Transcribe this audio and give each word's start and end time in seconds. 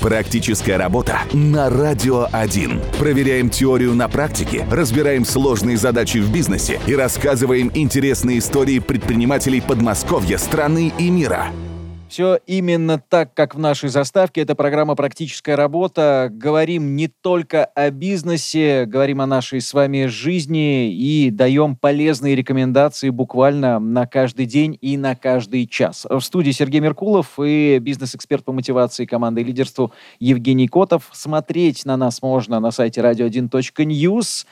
Практическая 0.00 0.78
работа 0.78 1.18
на 1.34 1.68
Радио 1.68 2.26
1. 2.32 2.80
Проверяем 2.98 3.50
теорию 3.50 3.94
на 3.94 4.08
практике, 4.08 4.66
разбираем 4.70 5.26
сложные 5.26 5.76
задачи 5.76 6.18
в 6.18 6.32
бизнесе 6.32 6.80
и 6.86 6.94
рассказываем 6.94 7.70
интересные 7.74 8.38
истории 8.38 8.78
предпринимателей 8.78 9.60
Подмосковья, 9.60 10.38
страны 10.38 10.90
и 10.98 11.10
мира. 11.10 11.48
Все 12.10 12.40
именно 12.48 12.98
так, 12.98 13.34
как 13.34 13.54
в 13.54 13.60
нашей 13.60 13.88
заставке. 13.88 14.40
Это 14.40 14.56
программа 14.56 14.96
«Практическая 14.96 15.54
работа». 15.54 16.28
Говорим 16.28 16.96
не 16.96 17.06
только 17.06 17.66
о 17.66 17.92
бизнесе, 17.92 18.84
говорим 18.84 19.20
о 19.20 19.26
нашей 19.26 19.60
с 19.60 19.72
вами 19.72 20.06
жизни 20.06 20.92
и 20.92 21.30
даем 21.30 21.76
полезные 21.76 22.34
рекомендации 22.34 23.10
буквально 23.10 23.78
на 23.78 24.06
каждый 24.06 24.46
день 24.46 24.76
и 24.80 24.96
на 24.96 25.14
каждый 25.14 25.68
час. 25.68 26.04
В 26.10 26.20
студии 26.20 26.50
Сергей 26.50 26.80
Меркулов 26.80 27.38
и 27.38 27.78
бизнес-эксперт 27.78 28.44
по 28.44 28.50
мотивации 28.50 29.06
команды 29.06 29.42
и 29.42 29.44
лидерству 29.44 29.92
Евгений 30.18 30.66
Котов. 30.66 31.10
Смотреть 31.12 31.84
на 31.84 31.96
нас 31.96 32.22
можно 32.22 32.58
на 32.58 32.72
сайте 32.72 33.02
radio1.news 33.02 34.46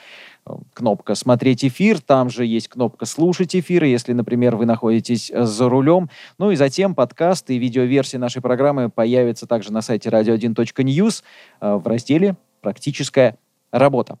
кнопка 0.73 1.15
«Смотреть 1.15 1.65
эфир», 1.65 1.99
там 2.01 2.29
же 2.29 2.45
есть 2.45 2.67
кнопка 2.67 3.05
«Слушать 3.05 3.55
эфир», 3.55 3.83
если, 3.83 4.13
например, 4.13 4.55
вы 4.55 4.65
находитесь 4.65 5.31
э, 5.31 5.43
за 5.43 5.69
рулем. 5.69 6.09
Ну 6.37 6.51
и 6.51 6.55
затем 6.55 6.95
подкаст 6.95 7.49
и 7.49 7.57
видеоверсия 7.57 8.19
нашей 8.19 8.41
программы 8.41 8.89
появятся 8.89 9.47
также 9.47 9.71
на 9.71 9.81
сайте 9.81 10.09
radio1.news 10.09 11.23
э, 11.61 11.73
в 11.75 11.87
разделе 11.87 12.35
«Практическая 12.61 13.37
работа». 13.71 14.17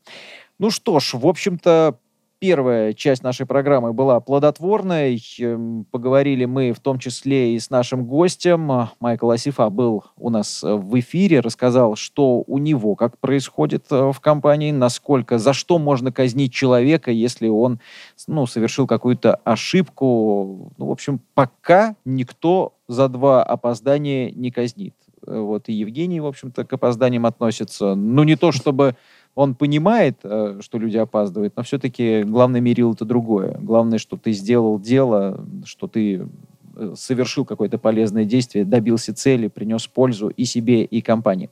Ну 0.59 0.71
что 0.71 0.99
ж, 0.99 1.13
в 1.13 1.25
общем-то, 1.25 1.97
первая 2.39 2.93
часть 2.93 3.21
нашей 3.21 3.45
программы 3.45 3.93
была 3.93 4.19
плодотворной. 4.19 5.21
Эм, 5.39 5.85
поговорили 5.91 6.45
мы 6.45 6.71
в 6.71 6.79
том 6.79 6.97
числе 6.97 7.55
и 7.55 7.59
с 7.59 7.69
нашим 7.69 8.05
гостем. 8.05 8.89
Майкл 8.99 9.29
Асифа 9.29 9.69
был 9.69 10.05
у 10.17 10.29
нас 10.29 10.63
в 10.63 10.99
эфире, 10.99 11.41
рассказал, 11.41 11.95
что 11.95 12.43
у 12.47 12.57
него, 12.57 12.95
как 12.95 13.17
происходит 13.17 13.85
э, 13.91 14.11
в 14.11 14.19
компании, 14.21 14.71
насколько, 14.71 15.37
за 15.37 15.53
что 15.53 15.77
можно 15.77 16.11
казнить 16.11 16.53
человека, 16.53 17.11
если 17.11 17.47
он 17.47 17.79
ну, 18.27 18.45
совершил 18.47 18.87
какую-то 18.87 19.35
ошибку. 19.43 20.73
Ну, 20.77 20.87
в 20.87 20.91
общем, 20.91 21.19
пока 21.33 21.95
никто 22.05 22.73
за 22.87 23.09
два 23.09 23.43
опоздания 23.43 24.31
не 24.31 24.51
казнит. 24.51 24.95
Э, 25.27 25.39
вот 25.39 25.67
и 25.67 25.73
Евгений, 25.73 26.19
в 26.19 26.25
общем-то, 26.25 26.65
к 26.65 26.73
опозданиям 26.73 27.25
относится. 27.25 27.95
Ну, 27.95 28.23
не 28.23 28.35
то 28.35 28.51
чтобы 28.51 28.95
он 29.39 29.55
понимает, 29.55 30.19
э, 30.23 30.59
что 30.59 30.77
люди 30.77 30.97
опаздывают, 30.97 31.53
но 31.55 31.63
все-таки 31.63 32.23
главное 32.23 32.59
мерило 32.59 32.91
это 32.91 33.05
другое. 33.05 33.57
Главное, 33.61 33.97
что 33.97 34.17
ты 34.17 34.33
сделал 34.33 34.77
дело, 34.81 35.45
что 35.63 35.87
ты 35.87 36.27
э, 36.75 36.93
совершил 36.97 37.45
какое-то 37.45 37.77
полезное 37.77 38.25
действие, 38.25 38.65
добился 38.65 39.15
цели, 39.15 39.47
принес 39.47 39.87
пользу 39.87 40.27
и 40.27 40.43
себе, 40.43 40.83
и 40.83 40.99
компании. 40.99 41.49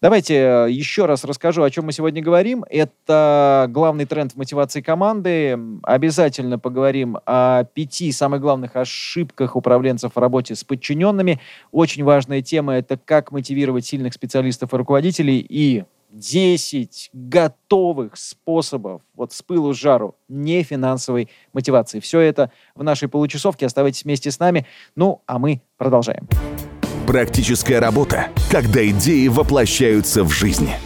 Давайте 0.00 0.34
э, 0.34 0.70
еще 0.70 1.04
раз 1.04 1.24
расскажу, 1.24 1.62
о 1.62 1.68
чем 1.68 1.84
мы 1.84 1.92
сегодня 1.92 2.22
говорим. 2.22 2.64
Это 2.70 3.66
главный 3.68 4.06
тренд 4.06 4.32
в 4.32 4.36
мотивации 4.36 4.80
команды. 4.80 5.58
Обязательно 5.82 6.58
поговорим 6.58 7.18
о 7.26 7.64
пяти 7.64 8.12
самых 8.12 8.40
главных 8.40 8.76
ошибках 8.76 9.56
управленцев 9.56 10.12
в 10.14 10.18
работе 10.18 10.54
с 10.54 10.64
подчиненными. 10.64 11.38
Очень 11.70 12.02
важная 12.02 12.40
тема– 12.40 12.76
это 12.78 12.96
как 12.96 13.30
мотивировать 13.30 13.84
сильных 13.84 14.14
специалистов 14.14 14.72
и 14.72 14.76
руководителей 14.78 15.46
и 15.46 15.84
10 16.10 17.10
готовых 17.12 18.16
способов 18.16 19.02
вот 19.14 19.32
с 19.32 19.42
пылу 19.42 19.72
с 19.72 19.76
жару 19.76 20.16
не 20.28 20.62
финансовой 20.62 21.28
мотивации. 21.52 22.00
Все 22.00 22.20
это 22.20 22.50
в 22.74 22.82
нашей 22.82 23.08
получасовке. 23.08 23.66
Оставайтесь 23.66 24.04
вместе 24.04 24.30
с 24.30 24.38
нами. 24.38 24.66
Ну, 24.96 25.22
а 25.26 25.38
мы 25.38 25.62
продолжаем. 25.76 26.28
Практическая 27.06 27.80
работа, 27.80 28.28
когда 28.50 28.86
идеи 28.88 29.28
воплощаются 29.28 30.22
в 30.22 30.30
жизни. 30.30 30.76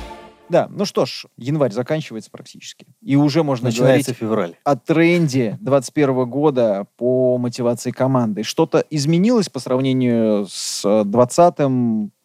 Да, 0.54 0.68
ну 0.70 0.84
что 0.84 1.04
ж, 1.04 1.26
январь 1.36 1.72
заканчивается 1.72 2.30
практически. 2.30 2.86
И 3.02 3.16
уже 3.16 3.42
можно 3.42 3.70
Начинается 3.70 4.12
говорить 4.12 4.20
февраль. 4.20 4.54
о 4.62 4.76
тренде 4.76 5.58
2021 5.60 6.30
года 6.30 6.86
по 6.96 7.38
мотивации 7.38 7.90
команды. 7.90 8.44
Что-то 8.44 8.84
изменилось 8.88 9.48
по 9.48 9.58
сравнению 9.58 10.46
с 10.48 10.82
2020 10.84 11.58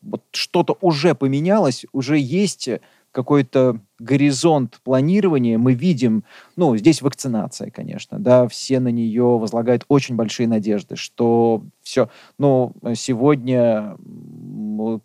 вот 0.03 0.21
что-то 0.31 0.77
уже 0.79 1.15
поменялось, 1.15 1.87
уже 1.91 2.19
есть 2.19 2.69
какой-то 3.11 3.79
горизонт 3.97 4.79
планирования, 4.83 5.57
мы 5.57 5.73
видим, 5.73 6.23
ну, 6.55 6.77
здесь 6.77 7.01
вакцинация, 7.01 7.71
конечно, 7.71 8.19
да, 8.19 8.47
все 8.47 8.79
на 8.79 8.89
нее 8.89 9.23
возлагают 9.23 9.85
очень 9.87 10.15
большие 10.15 10.47
надежды, 10.47 10.95
что 10.95 11.63
все, 11.81 12.09
ну, 12.37 12.73
сегодня 12.95 13.97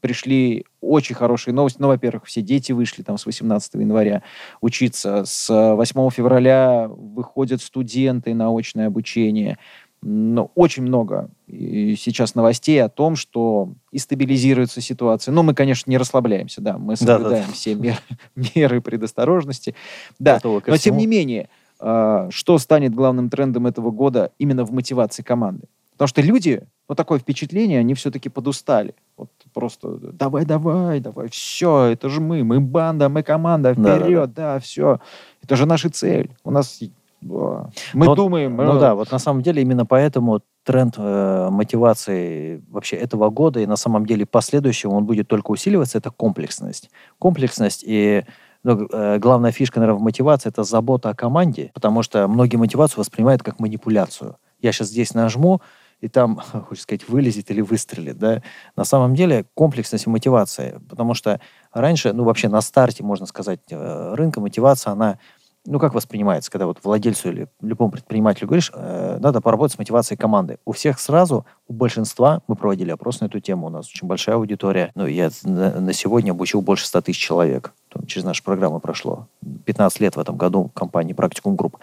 пришли 0.01 0.65
очень 0.81 1.15
хорошие 1.15 1.55
новости. 1.55 1.79
Ну, 1.81 1.89
во-первых, 1.89 2.27
все 2.27 2.43
дети 2.43 2.73
вышли 2.73 3.03
там 3.03 3.19
с 3.19 3.27
18 3.27 3.75
января 3.75 4.23
учиться, 4.61 5.25
с 5.25 5.49
8 5.49 6.11
февраля 6.11 6.89
выходят 6.89 7.63
студенты 7.63 8.35
на 8.35 8.57
очное 8.57 8.87
обучение, 8.87 9.59
но 10.07 10.51
очень 10.55 10.83
много 10.83 11.31
сейчас 11.49 12.35
новостей 12.35 12.83
о 12.83 12.91
том, 12.91 13.17
что 13.17 13.73
и 13.91 13.99
стабилизируется 13.99 14.83
ситуация. 14.83 15.33
Но 15.33 15.43
мы, 15.43 15.55
конечно, 15.55 15.91
не 15.91 15.97
расслабляемся, 15.97 16.61
да, 16.61 16.77
мы 16.77 16.97
соблюдаем 16.97 17.45
да, 17.45 17.47
да. 17.47 17.53
все 17.53 17.75
меры, 17.75 17.99
меры 18.55 18.81
предосторожности. 18.83 19.75
Да, 20.19 20.41
но 20.45 20.61
всему. 20.61 20.77
тем 20.77 20.97
не 20.99 21.07
менее, 21.07 21.49
э, 21.81 22.29
что 22.31 22.59
станет 22.59 22.95
главным 22.95 23.31
трендом 23.31 23.67
этого 23.67 23.91
года 23.91 24.33
именно 24.39 24.65
в 24.65 24.73
мотивации 24.73 25.23
команды? 25.23 25.69
Потому 25.95 26.09
что 26.09 26.21
люди, 26.23 26.63
вот 26.89 26.97
такое 26.97 27.19
впечатление, 27.19 27.81
они 27.81 27.95
все-таки 27.95 28.29
подустали. 28.29 28.95
Вот 29.17 29.31
просто 29.53 29.97
давай, 30.13 30.45
давай, 30.45 31.01
давай, 31.01 31.29
все, 31.29 31.87
это 31.87 32.09
же 32.09 32.21
мы, 32.21 32.45
мы 32.45 32.61
банда, 32.61 33.09
мы 33.09 33.23
команда, 33.23 33.73
вперед, 33.75 33.83
да, 33.85 34.01
да, 34.01 34.27
да. 34.27 34.55
да 34.55 34.61
все. 34.61 35.01
Это 35.43 35.57
же 35.57 35.67
наша 35.67 35.89
цель. 35.91 36.31
У 36.43 36.51
нас 36.51 36.81
мы 37.25 38.07
Но, 38.07 38.15
думаем... 38.15 38.57
Ну 38.57 38.77
э... 38.77 38.81
да, 38.81 38.95
вот 38.95 39.11
на 39.11 39.19
самом 39.19 39.43
деле 39.43 39.63
именно 39.63 39.87
поэтому 39.87 40.43
тренд 40.63 40.95
э, 40.99 41.49
мотивации 41.51 42.63
вообще 42.71 42.97
этого 42.97 43.31
года 43.31 43.61
и 43.61 43.67
на 43.67 43.77
самом 43.77 44.05
деле 44.07 44.27
последующего 44.27 44.93
он 44.93 45.05
будет 45.05 45.29
только 45.29 45.51
усиливаться, 45.51 45.99
это 45.99 46.11
комплексность. 46.11 46.91
Комплексность 47.19 47.83
и 47.87 48.25
ну, 48.63 48.89
э, 48.91 49.19
главная 49.19 49.53
фишка, 49.53 49.81
наверное, 49.81 50.01
в 50.01 50.03
мотивации– 50.03 50.49
это 50.51 50.65
забота 50.65 51.11
о 51.11 51.15
команде, 51.15 51.71
потому 51.75 52.03
что 52.03 52.27
многие 52.29 52.57
мотивацию 52.57 53.01
воспринимают 53.01 53.43
как 53.43 53.61
манипуляцию. 53.61 54.37
Я 54.61 54.73
сейчас 54.73 54.89
здесь 54.89 55.13
нажму, 55.15 55.61
и 56.01 56.09
там, 56.09 56.37
хочется 56.69 56.83
сказать, 56.83 57.09
вылезет 57.09 57.51
или 57.51 57.61
выстрелит. 57.61 58.19
Да? 58.19 58.43
На 58.77 58.85
самом 58.85 59.15
деле 59.15 59.47
комплексность 59.55 60.07
и 60.07 60.11
мотивация, 60.11 60.81
потому 60.89 61.15
что 61.15 61.41
раньше, 61.73 62.13
ну 62.13 62.25
вообще 62.25 62.49
на 62.49 62.61
старте, 62.61 63.03
можно 63.03 63.27
сказать, 63.27 63.61
э, 63.71 64.15
рынка 64.15 64.41
мотивация, 64.41 64.93
она 64.93 65.19
ну, 65.67 65.79
как 65.79 65.95
воспринимается, 65.95 66.51
когда 66.51 66.67
вот 66.67 66.79
владельцу 66.83 67.31
или 67.31 67.49
любому 67.63 67.93
предпринимателю 67.93 68.49
говоришь, 68.49 68.71
э, 68.75 69.17
надо 69.19 69.41
поработать 69.41 69.75
с 69.75 69.79
мотивацией 69.79 70.19
команды. 70.19 70.59
У 70.67 70.73
всех 70.73 71.01
сразу, 71.01 71.47
у 71.69 71.73
большинства, 71.73 72.43
мы 72.49 72.55
проводили 72.55 72.91
опрос 72.91 73.21
на 73.21 73.27
эту 73.27 73.41
тему, 73.41 73.69
у 73.69 73.71
нас 73.71 73.89
очень 73.89 74.07
большая 74.07 74.37
аудитория. 74.37 74.93
Ну, 74.95 75.07
я 75.07 75.31
на, 75.43 75.81
на 75.81 75.93
сегодня 75.95 76.33
обучил 76.33 76.61
больше 76.61 76.87
100 76.87 77.01
тысяч 77.03 77.19
человек. 77.19 77.73
Через 78.07 78.25
нашу 78.25 78.43
программу 78.45 78.79
прошло. 78.79 79.27
15 79.65 80.01
лет 80.01 80.17
в 80.17 80.21
этом 80.21 80.37
году 80.37 80.71
компании 80.75 81.15
«Практикум 81.15 81.57
Групп». 81.57 81.79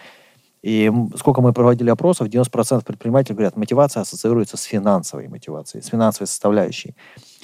И 0.61 0.91
сколько 1.15 1.41
мы 1.41 1.53
проводили 1.53 1.89
опросов, 1.89 2.27
90% 2.27 2.83
предпринимателей 2.85 3.35
говорят, 3.35 3.57
мотивация 3.57 4.01
ассоциируется 4.01 4.57
с 4.57 4.63
финансовой 4.63 5.27
мотивацией, 5.27 5.83
с 5.83 5.87
финансовой 5.87 6.27
составляющей. 6.27 6.95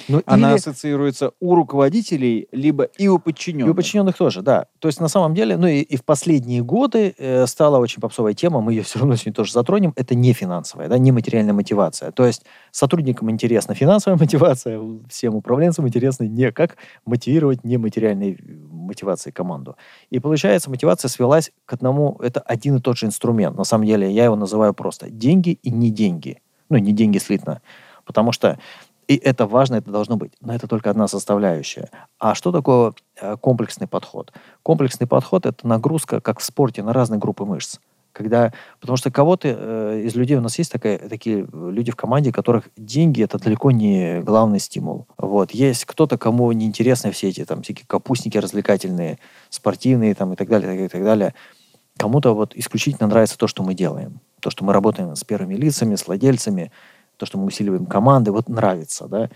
Ну, 0.07 0.21
Она 0.25 0.49
или... 0.49 0.57
ассоциируется 0.57 1.31
у 1.39 1.55
руководителей, 1.55 2.47
либо 2.51 2.83
и 2.83 3.07
у 3.07 3.19
подчиненных. 3.19 3.67
И 3.67 3.71
у 3.71 3.75
подчиненных 3.75 4.17
тоже, 4.17 4.41
да. 4.41 4.67
То 4.79 4.87
есть 4.87 4.99
на 4.99 5.07
самом 5.07 5.33
деле, 5.33 5.57
ну 5.57 5.67
и, 5.67 5.81
и 5.81 5.97
в 5.97 6.03
последние 6.03 6.63
годы 6.63 7.15
э, 7.17 7.45
стала 7.47 7.79
очень 7.79 8.01
попсовая 8.01 8.33
тема, 8.33 8.61
мы 8.61 8.73
ее 8.73 8.83
все 8.83 8.99
равно 8.99 9.15
сегодня 9.15 9.33
тоже 9.33 9.51
затронем, 9.51 9.93
это 9.95 10.15
не 10.15 10.33
финансовая, 10.33 10.87
да, 10.87 10.97
не 10.97 11.11
материальная 11.11 11.53
мотивация. 11.53 12.11
То 12.11 12.25
есть 12.25 12.43
сотрудникам 12.71 13.29
интересна 13.31 13.75
финансовая 13.75 14.17
мотивация, 14.19 14.81
всем 15.09 15.35
управленцам 15.35 15.87
интересно 15.87 16.23
не 16.23 16.51
как 16.51 16.77
мотивировать 17.05 17.63
нематериальной 17.63 18.37
мотивацией 18.69 19.33
команду. 19.33 19.75
И 20.09 20.19
получается, 20.19 20.69
мотивация 20.69 21.09
свелась 21.09 21.51
к 21.65 21.73
одному, 21.73 22.17
это 22.21 22.39
один 22.39 22.77
и 22.77 22.81
тот 22.81 22.97
же 22.97 23.05
инструмент. 23.05 23.57
На 23.57 23.63
самом 23.63 23.85
деле, 23.85 24.11
я 24.11 24.25
его 24.25 24.35
называю 24.35 24.73
просто 24.73 25.09
деньги 25.09 25.59
и 25.61 25.69
не 25.69 25.91
деньги. 25.91 26.41
Ну, 26.69 26.77
не 26.77 26.93
деньги 26.93 27.17
слитно. 27.17 27.61
Потому 28.05 28.31
что 28.31 28.57
и 29.07 29.15
это 29.15 29.47
важно, 29.47 29.75
это 29.75 29.89
должно 29.89 30.17
быть. 30.17 30.33
Но 30.41 30.53
это 30.53 30.67
только 30.67 30.89
одна 30.89 31.07
составляющая. 31.07 31.89
А 32.19 32.35
что 32.35 32.51
такое 32.51 32.93
э, 33.19 33.37
комплексный 33.37 33.87
подход? 33.87 34.33
Комплексный 34.63 35.07
подход– 35.07 35.45
это 35.45 35.65
нагрузка, 35.65 36.19
как 36.19 36.39
в 36.39 36.43
спорте, 36.43 36.83
на 36.83 36.91
разные 36.91 37.19
группы 37.19 37.45
мышц. 37.45 37.79
Когда, 38.11 38.51
потому 38.81 38.97
что 38.97 39.11
кого-то 39.11 39.47
э, 39.47 40.01
из 40.03 40.15
людей 40.15 40.35
у 40.35 40.41
нас 40.41 40.57
есть 40.57 40.71
такая, 40.71 40.97
такие 40.97 41.47
люди 41.53 41.91
в 41.91 41.95
команде, 41.95 42.33
которых 42.33 42.67
деньги 42.75 43.23
это 43.23 43.37
далеко 43.39 43.71
не 43.71 44.21
главный 44.21 44.59
стимул. 44.59 45.07
Вот. 45.17 45.51
Есть 45.51 45.85
кто-то, 45.85 46.17
кому 46.17 46.51
неинтересны 46.51 47.11
все 47.11 47.29
эти 47.29 47.45
там 47.45 47.61
всякие 47.61 47.85
капустники 47.87 48.37
развлекательные, 48.37 49.19
спортивные 49.49 50.15
там, 50.15 50.33
и 50.33 50.35
так 50.35 50.49
далее, 50.49 50.85
и 50.85 50.87
так 50.89 51.03
далее. 51.03 51.33
Кому-то 51.97 52.35
вот 52.35 52.53
исключительно 52.55 53.07
нравится 53.07 53.37
то, 53.37 53.47
что 53.47 53.63
мы 53.63 53.73
делаем. 53.73 54.19
То, 54.41 54.49
что 54.49 54.65
мы 54.65 54.73
работаем 54.73 55.15
с 55.15 55.23
первыми 55.23 55.55
лицами, 55.55 55.95
с 55.95 56.07
владельцами, 56.07 56.71
то, 57.17 57.25
что 57.25 57.37
мы 57.37 57.45
усиливаем 57.45 57.85
команды, 57.85 58.31
вот 58.31 58.47
нравится, 58.49 59.07
да. 59.07 59.29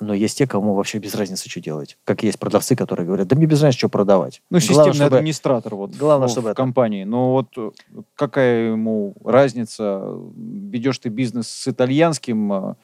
Но 0.00 0.14
есть 0.14 0.38
те, 0.38 0.46
кому 0.46 0.74
вообще 0.74 0.98
без 0.98 1.14
разницы, 1.14 1.50
что 1.50 1.60
делать. 1.60 1.98
Как 2.04 2.22
есть 2.22 2.38
продавцы, 2.38 2.74
которые 2.74 3.06
говорят, 3.06 3.28
да 3.28 3.36
мне 3.36 3.44
без 3.46 3.60
разницы, 3.62 3.78
что 3.78 3.88
продавать. 3.90 4.40
Ну, 4.50 4.58
Главное, 4.58 4.68
системный 4.68 4.94
чтобы- 5.06 5.16
администратор 5.18 5.74
вот 5.74 5.90
Главное, 5.96 6.28
в, 6.28 6.30
чтобы 6.30 6.48
в 6.48 6.50
это- 6.52 6.54
компании. 6.56 7.04
Ну 7.04 7.30
вот 7.32 7.48
э, 7.58 7.70
какая 8.14 8.70
ему 8.72 9.14
разница, 9.24 10.02
ведешь 10.36 10.98
ты 10.98 11.10
бизнес 11.10 11.48
с 11.48 11.68
итальянским 11.68 12.76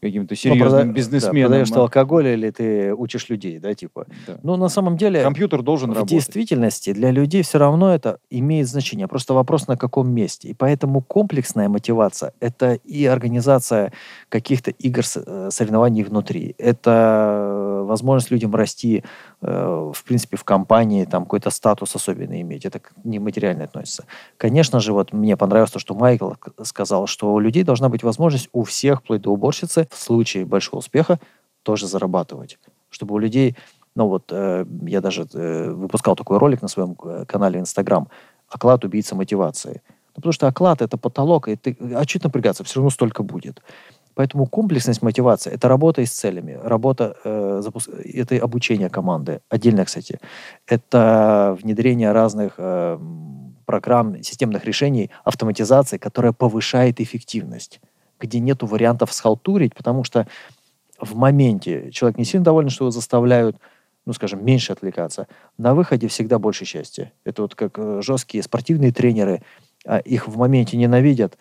каким-то 0.00 0.32
Ну, 0.32 0.36
серьезным 0.36 0.68
прода- 0.68 0.84
да, 0.84 0.92
бизнесменом. 0.92 1.48
продаешь 1.50 1.68
ты 1.70 1.74
а? 1.78 1.82
алкоголь 1.82 2.26
или 2.28 2.50
ты 2.50 2.94
учишь 2.94 3.28
людей, 3.28 3.58
да, 3.58 3.74
типа. 3.74 4.06
Да. 4.26 4.38
Ну, 4.42 4.56
на 4.56 4.68
самом 4.68 4.96
деле... 4.96 5.22
Компьютер 5.22 5.62
должен 5.62 5.90
в 5.90 5.94
работать. 5.94 6.10
действительности 6.12 6.92
для 6.92 7.10
людей 7.10 7.42
все 7.42 7.58
равно 7.58 7.94
это 7.94 8.18
имеет 8.30 8.68
значение. 8.68 9.08
Просто 9.08 9.34
вопрос 9.34 9.66
на 9.66 9.76
каком 9.76 10.10
месте. 10.10 10.48
И 10.48 10.54
поэтому 10.54 11.02
комплексная 11.02 11.68
мотивация– 11.68 12.32
это 12.40 12.74
и 12.74 13.06
организация 13.06 13.92
каких-то 14.28 14.70
игр, 14.70 15.02
э, 15.16 15.48
соревнований 15.50 16.02
внутри. 16.04 16.54
Это 16.58 17.80
э, 17.80 17.84
возможность 17.84 18.30
людям 18.30 18.54
расти, 18.54 19.02
в 19.40 20.02
принципе, 20.04 20.36
в 20.36 20.42
компании, 20.42 21.04
там 21.04 21.22
какой-то 21.22 21.50
статус 21.50 21.94
особенный 21.94 22.40
иметь. 22.40 22.64
Это 22.64 22.80
нематериально 23.04 23.64
относится. 23.64 24.04
Конечно 24.36 24.80
же, 24.80 24.92
вот 24.92 25.12
мне 25.12 25.36
понравилось 25.36 25.70
то, 25.70 25.78
что 25.78 25.94
Майкл 25.94 26.32
сказал, 26.64 27.06
что 27.06 27.32
у 27.32 27.38
людей 27.38 27.62
должна 27.62 27.88
быть 27.88 28.02
возможность 28.02 28.48
у 28.52 28.64
всех, 28.64 29.00
вплоть 29.00 29.22
до 29.22 29.30
уборщицы, 29.30 29.86
в 29.92 29.96
случае 29.96 30.44
большого 30.44 30.80
успеха 30.80 31.20
тоже 31.62 31.86
зарабатывать. 31.86 32.58
Чтобы 32.90 33.14
у 33.14 33.18
людей 33.18 33.56
ну 33.98 34.06
вот, 34.06 34.30
э, 34.30 34.64
я 34.86 35.00
даже 35.00 35.26
э, 35.34 35.70
выпускал 35.72 36.14
такой 36.14 36.38
ролик 36.38 36.62
на 36.62 36.68
своем 36.68 36.96
э, 37.02 37.24
канале 37.26 37.58
Инстаграм. 37.58 38.06
Оклад 38.48 38.84
убийца 38.84 39.16
мотивации. 39.16 39.82
Ну, 40.10 40.14
потому 40.14 40.32
что 40.32 40.46
оклад 40.46 40.82
это 40.82 40.96
потолок, 40.96 41.48
и 41.48 41.56
ты, 41.56 41.76
а 41.96 42.04
что 42.04 42.20
напрягаться, 42.22 42.62
все 42.62 42.76
равно 42.76 42.90
столько 42.90 43.24
будет. 43.24 43.60
Поэтому 44.18 44.46
комплексность 44.46 45.00
мотивации– 45.00 45.52
это 45.54 45.68
работа 45.68 46.02
и 46.02 46.04
с 46.04 46.10
целями, 46.10 46.58
работа, 46.60 47.14
э, 47.22 47.60
запуск- 47.62 48.02
это 48.02 48.34
обучение 48.34 48.90
команды. 48.90 49.42
Отдельно, 49.48 49.84
кстати, 49.84 50.18
это 50.66 51.56
внедрение 51.62 52.10
разных 52.10 52.54
э, 52.58 52.98
программ, 53.64 54.20
системных 54.24 54.64
решений, 54.64 55.10
автоматизации, 55.22 55.98
которая 55.98 56.32
повышает 56.32 57.00
эффективность, 57.00 57.80
где 58.18 58.40
нету 58.40 58.66
вариантов 58.66 59.12
схалтурить, 59.12 59.76
потому 59.76 60.02
что 60.02 60.26
в 61.00 61.14
моменте 61.14 61.92
человек 61.92 62.18
не 62.18 62.24
сильно 62.24 62.44
доволен, 62.44 62.70
что 62.70 62.86
его 62.86 62.90
заставляют, 62.90 63.56
ну, 64.04 64.12
скажем, 64.14 64.44
меньше 64.44 64.72
отвлекаться. 64.72 65.28
На 65.58 65.76
выходе 65.76 66.08
всегда 66.08 66.40
больше 66.40 66.64
счастья. 66.64 67.12
Это 67.22 67.42
вот 67.42 67.54
как 67.54 67.78
э, 67.78 68.00
жесткие 68.02 68.42
спортивные 68.42 68.90
тренеры, 68.90 69.42
а, 69.86 69.98
их 69.98 70.26
в 70.26 70.36
моменте 70.36 70.76
ненавидят, 70.76 71.38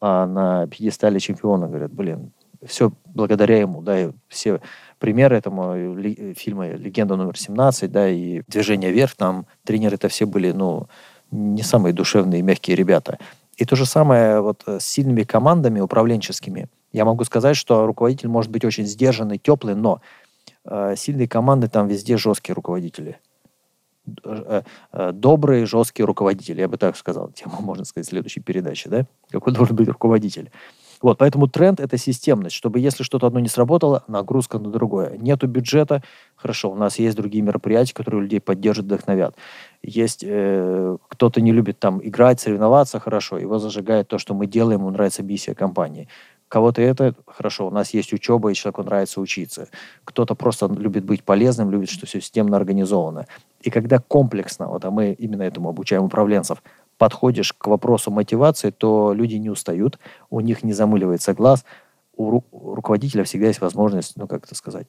а 0.00 0.26
на 0.26 0.66
пьедестале 0.66 1.20
чемпиона 1.20 1.68
говорят, 1.68 1.92
блин, 1.92 2.32
все 2.66 2.92
благодаря 3.06 3.58
ему, 3.58 3.82
да, 3.82 4.00
и 4.00 4.10
все 4.28 4.60
примеры 4.98 5.36
этому 5.36 5.96
ли- 5.96 6.34
фильма 6.34 6.68
«Легенда 6.70 7.16
номер 7.16 7.34
17», 7.34 7.88
да, 7.88 8.08
и 8.08 8.42
«Движение 8.48 8.90
вверх», 8.90 9.14
там 9.14 9.46
тренеры 9.64 9.96
это 9.96 10.08
все 10.08 10.26
были, 10.26 10.52
ну, 10.52 10.88
не 11.30 11.62
самые 11.62 11.92
душевные, 11.92 12.42
мягкие 12.42 12.76
ребята. 12.76 13.18
И 13.56 13.64
то 13.64 13.76
же 13.76 13.86
самое 13.86 14.40
вот 14.40 14.62
с 14.66 14.84
сильными 14.84 15.22
командами 15.22 15.80
управленческими. 15.80 16.68
Я 16.92 17.04
могу 17.04 17.24
сказать, 17.24 17.56
что 17.56 17.86
руководитель 17.86 18.28
может 18.28 18.50
быть 18.50 18.64
очень 18.64 18.86
сдержанный, 18.86 19.38
теплый, 19.38 19.74
но 19.74 20.00
э, 20.64 20.94
сильные 20.96 21.28
команды 21.28 21.68
там 21.68 21.86
везде 21.86 22.16
жесткие 22.16 22.54
руководители. 22.54 23.18
Э, 24.24 24.62
э, 24.92 25.12
Добрые, 25.12 25.66
жесткие 25.66 26.06
руководители, 26.06 26.60
я 26.60 26.68
бы 26.68 26.76
так 26.76 26.96
сказал. 26.96 27.30
Тема, 27.34 27.60
можно 27.60 27.84
сказать, 27.84 28.08
следующей 28.08 28.40
передачи, 28.40 28.88
да? 28.88 29.06
Какой 29.30 29.52
должен 29.52 29.76
быть 29.76 29.88
руководитель. 29.88 30.50
Вот, 31.02 31.16
поэтому 31.16 31.46
тренд– 31.46 31.80
это 31.80 31.96
системность, 31.96 32.54
чтобы 32.54 32.78
если 32.78 33.04
что-то 33.04 33.26
одно 33.26 33.40
не 33.40 33.48
сработало, 33.48 34.04
нагрузка 34.06 34.58
на 34.58 34.70
другое. 34.70 35.16
Нету 35.16 35.46
бюджета, 35.46 36.02
хорошо, 36.36 36.70
у 36.70 36.74
нас 36.74 36.98
есть 36.98 37.16
другие 37.16 37.42
мероприятия, 37.42 37.94
которые 37.94 38.22
людей 38.22 38.38
поддержат, 38.38 38.84
вдохновят. 38.84 39.34
Есть 39.82 40.22
э, 40.22 40.96
кто-то 41.08 41.40
не 41.40 41.52
любит 41.52 41.78
там 41.78 42.06
играть, 42.06 42.40
соревноваться, 42.40 43.00
хорошо, 43.00 43.38
его 43.38 43.58
зажигает 43.58 44.08
то, 44.08 44.18
что 44.18 44.34
мы 44.34 44.46
делаем, 44.46 44.80
ему 44.80 44.90
нравится 44.90 45.22
миссия 45.22 45.54
компании. 45.54 46.06
Кого-то 46.50 46.82
это 46.82 47.14
хорошо, 47.28 47.68
у 47.68 47.70
нас 47.70 47.94
есть 47.94 48.12
учеба, 48.12 48.50
и 48.50 48.54
человеку 48.54 48.82
нравится 48.82 49.20
учиться. 49.20 49.68
Кто-то 50.02 50.34
просто 50.34 50.66
любит 50.66 51.04
быть 51.04 51.22
полезным, 51.22 51.70
любит, 51.70 51.88
что 51.88 52.06
все 52.06 52.20
системно 52.20 52.56
организовано. 52.56 53.28
И 53.62 53.70
когда 53.70 54.00
комплексно, 54.00 54.66
вот 54.66 54.84
а 54.84 54.90
мы 54.90 55.12
именно 55.12 55.42
этому 55.42 55.68
обучаем 55.68 56.02
управленцев, 56.02 56.60
подходишь 56.98 57.52
к 57.52 57.68
вопросу 57.68 58.10
мотивации, 58.10 58.70
то 58.70 59.12
люди 59.12 59.36
не 59.36 59.48
устают, 59.48 60.00
у 60.28 60.40
них 60.40 60.64
не 60.64 60.72
замыливается 60.72 61.34
глаз, 61.34 61.64
у, 62.16 62.32
ру- 62.32 62.44
у 62.50 62.74
руководителя 62.74 63.22
всегда 63.22 63.46
есть 63.46 63.60
возможность, 63.60 64.16
ну 64.16 64.26
как 64.26 64.44
это 64.44 64.56
сказать, 64.56 64.88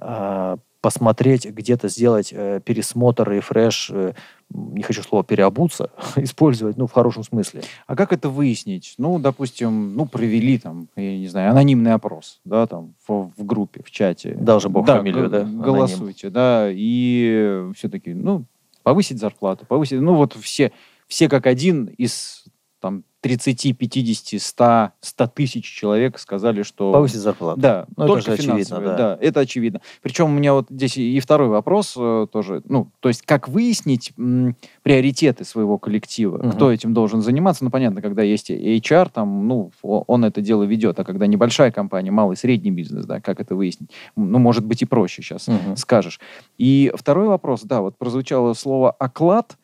а, 0.00 0.58
посмотреть, 0.82 1.46
где-то 1.46 1.88
сделать 1.88 2.30
э, 2.36 2.60
пересмотр, 2.62 3.30
рефреш, 3.30 3.88
э, 3.92 4.12
не 4.50 4.82
хочу 4.82 5.02
слово 5.02 5.22
переобуться, 5.24 5.90
использовать, 6.16 6.76
ну, 6.76 6.86
в 6.88 6.92
хорошем 6.92 7.22
смысле. 7.22 7.62
А 7.86 7.94
как 7.96 8.12
это 8.12 8.28
выяснить? 8.28 8.94
Ну, 8.98 9.18
допустим, 9.20 9.94
ну, 9.94 10.06
провели 10.06 10.58
там, 10.58 10.88
я 10.96 11.16
не 11.16 11.28
знаю, 11.28 11.52
анонимный 11.52 11.92
опрос, 11.94 12.40
да, 12.44 12.66
там, 12.66 12.94
в, 13.06 13.30
в 13.36 13.44
группе, 13.46 13.82
в 13.84 13.90
чате. 13.92 14.34
Даже 14.34 14.68
бог 14.68 14.84
фамилию, 14.86 15.24
г- 15.24 15.28
да, 15.30 15.40
аноним. 15.42 15.62
Голосуйте, 15.62 16.30
да, 16.30 16.68
и 16.70 17.62
все-таки, 17.76 18.12
ну, 18.12 18.44
повысить 18.82 19.20
зарплату, 19.20 19.64
повысить, 19.64 20.00
ну, 20.00 20.14
вот 20.16 20.34
все, 20.34 20.72
все 21.06 21.28
как 21.28 21.46
один 21.46 21.86
из, 21.86 22.44
там, 22.80 23.04
30, 23.22 23.78
50, 23.78 24.40
100, 24.42 24.90
100 25.00 25.26
тысяч 25.28 25.64
человек 25.64 26.18
сказали, 26.18 26.62
что... 26.64 26.92
Повысить 26.92 27.20
зарплату. 27.20 27.60
Да, 27.60 27.86
Ну, 27.96 28.04
это 28.04 28.12
только 28.14 28.26
же 28.26 28.32
очевидно, 28.32 28.54
финансовые, 28.64 28.96
да. 28.96 29.18
это 29.20 29.40
очевидно. 29.40 29.80
Причем 30.02 30.24
у 30.26 30.28
меня 30.36 30.54
вот 30.54 30.66
здесь 30.70 30.96
и 30.96 31.20
второй 31.20 31.48
вопрос 31.48 31.94
э, 31.96 32.26
тоже, 32.32 32.62
ну, 32.64 32.90
то 32.98 33.08
есть 33.08 33.22
как 33.22 33.48
выяснить 33.48 34.12
м, 34.18 34.56
приоритеты 34.82 35.44
своего 35.44 35.78
коллектива, 35.78 36.38
Мгм. 36.38 36.50
кто 36.50 36.72
этим 36.72 36.94
должен 36.94 37.22
заниматься, 37.22 37.62
ну, 37.64 37.70
понятно, 37.70 38.02
когда 38.02 38.22
есть 38.22 38.50
HR, 38.50 39.08
там, 39.14 39.46
ну, 39.46 39.70
он 39.82 40.24
это 40.24 40.40
дело 40.40 40.64
ведет, 40.64 40.98
а 40.98 41.04
когда 41.04 41.28
небольшая 41.28 41.70
компания, 41.70 42.10
малый, 42.10 42.36
средний 42.36 42.72
бизнес, 42.72 43.06
да, 43.06 43.20
как 43.20 43.38
это 43.38 43.54
выяснить? 43.54 43.90
Ну, 44.16 44.40
может 44.40 44.64
быть 44.66 44.82
и 44.82 44.84
проще 44.84 45.22
сейчас 45.22 45.46
Мгм. 45.46 45.76
скажешь. 45.76 46.18
И 46.58 46.92
второй 46.96 47.28
вопрос, 47.28 47.62
да, 47.62 47.82
вот 47.82 47.96
прозвучало 47.96 48.52
слово 48.54 48.90
«оклад», 48.90 49.56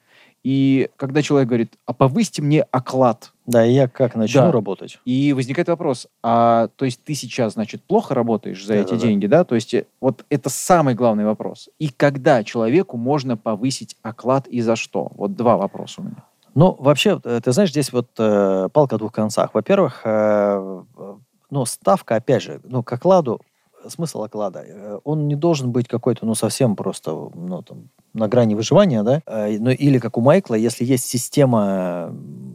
и 0.49 0.89
когда 0.97 1.21
человек 1.21 1.47
говорит, 1.49 1.75
а 1.85 1.93
повысьте 1.93 2.41
мне 2.41 2.63
оклад, 2.71 3.33
Да, 3.45 3.67
и 3.67 3.73
я 3.75 3.87
как 3.87 4.15
начну 4.15 4.41
Да. 4.41 4.51
работать? 4.53 4.99
и 5.05 5.35
возникает 5.35 5.69
вопрос, 5.69 6.07
а 6.23 6.69
то 6.77 6.87
есть 6.87 7.05
ты 7.05 7.13
сейчас, 7.15 7.53
значит, 7.53 7.83
плохо 7.83 8.15
работаешь 8.15 8.65
за 8.65 8.73
эти 8.77 8.85
Да-да-да. 8.93 9.03
деньги, 9.07 9.27
да? 9.27 9.45
То 9.45 9.57
есть 9.57 9.75
э, 9.75 9.85
вот 10.01 10.25
это 10.31 10.49
самый 10.49 10.95
главный 10.95 11.27
вопрос. 11.27 11.69
И 11.79 11.89
когда 11.91 12.43
человеку 12.45 12.97
можно 12.97 13.37
повысить 13.37 13.95
оклад 14.01 14.47
и 14.49 14.63
за 14.63 14.75
что? 14.77 15.11
Вот 15.17 15.37
два 15.37 15.59
вопроса 15.59 16.01
у 16.01 16.05
меня. 16.05 16.25
Ну, 16.55 16.75
вообще, 16.79 17.21
э, 17.23 17.41
ты 17.45 17.53
знаешь, 17.53 17.71
здесь 17.71 17.93
вот 17.93 18.09
э, 18.19 18.69
палка 18.73 18.97
о 18.97 18.99
двух 18.99 19.13
концах. 19.13 19.51
Во-первых, 19.53 20.01
э, 20.05 20.83
э, 20.97 21.15
ну, 21.51 21.67
ставка, 21.67 22.17
опять 22.17 22.43
же, 22.43 22.61
ну, 22.65 22.83
к 22.83 22.91
окладу, 22.91 23.43
смысл 23.87 24.23
оклада, 24.23 24.65
э, 24.67 24.99
он 25.05 25.29
не 25.29 25.35
должен 25.37 25.73
быть 25.73 25.89
какой-то, 25.89 26.25
ну, 26.25 26.35
совсем 26.35 26.75
просто, 26.75 27.11
ну, 27.35 27.61
там, 27.61 27.91
на 28.15 28.29
грани 28.29 28.55
выживания, 28.55 29.03
да, 29.03 29.23
Э, 29.27 29.57
ну, 29.59 29.71
или 29.71 29.99
как 29.99 30.17
у 30.17 30.21
Майкла, 30.21 30.55
если 30.55 30.85
есть 30.85 31.07
система 31.07 32.15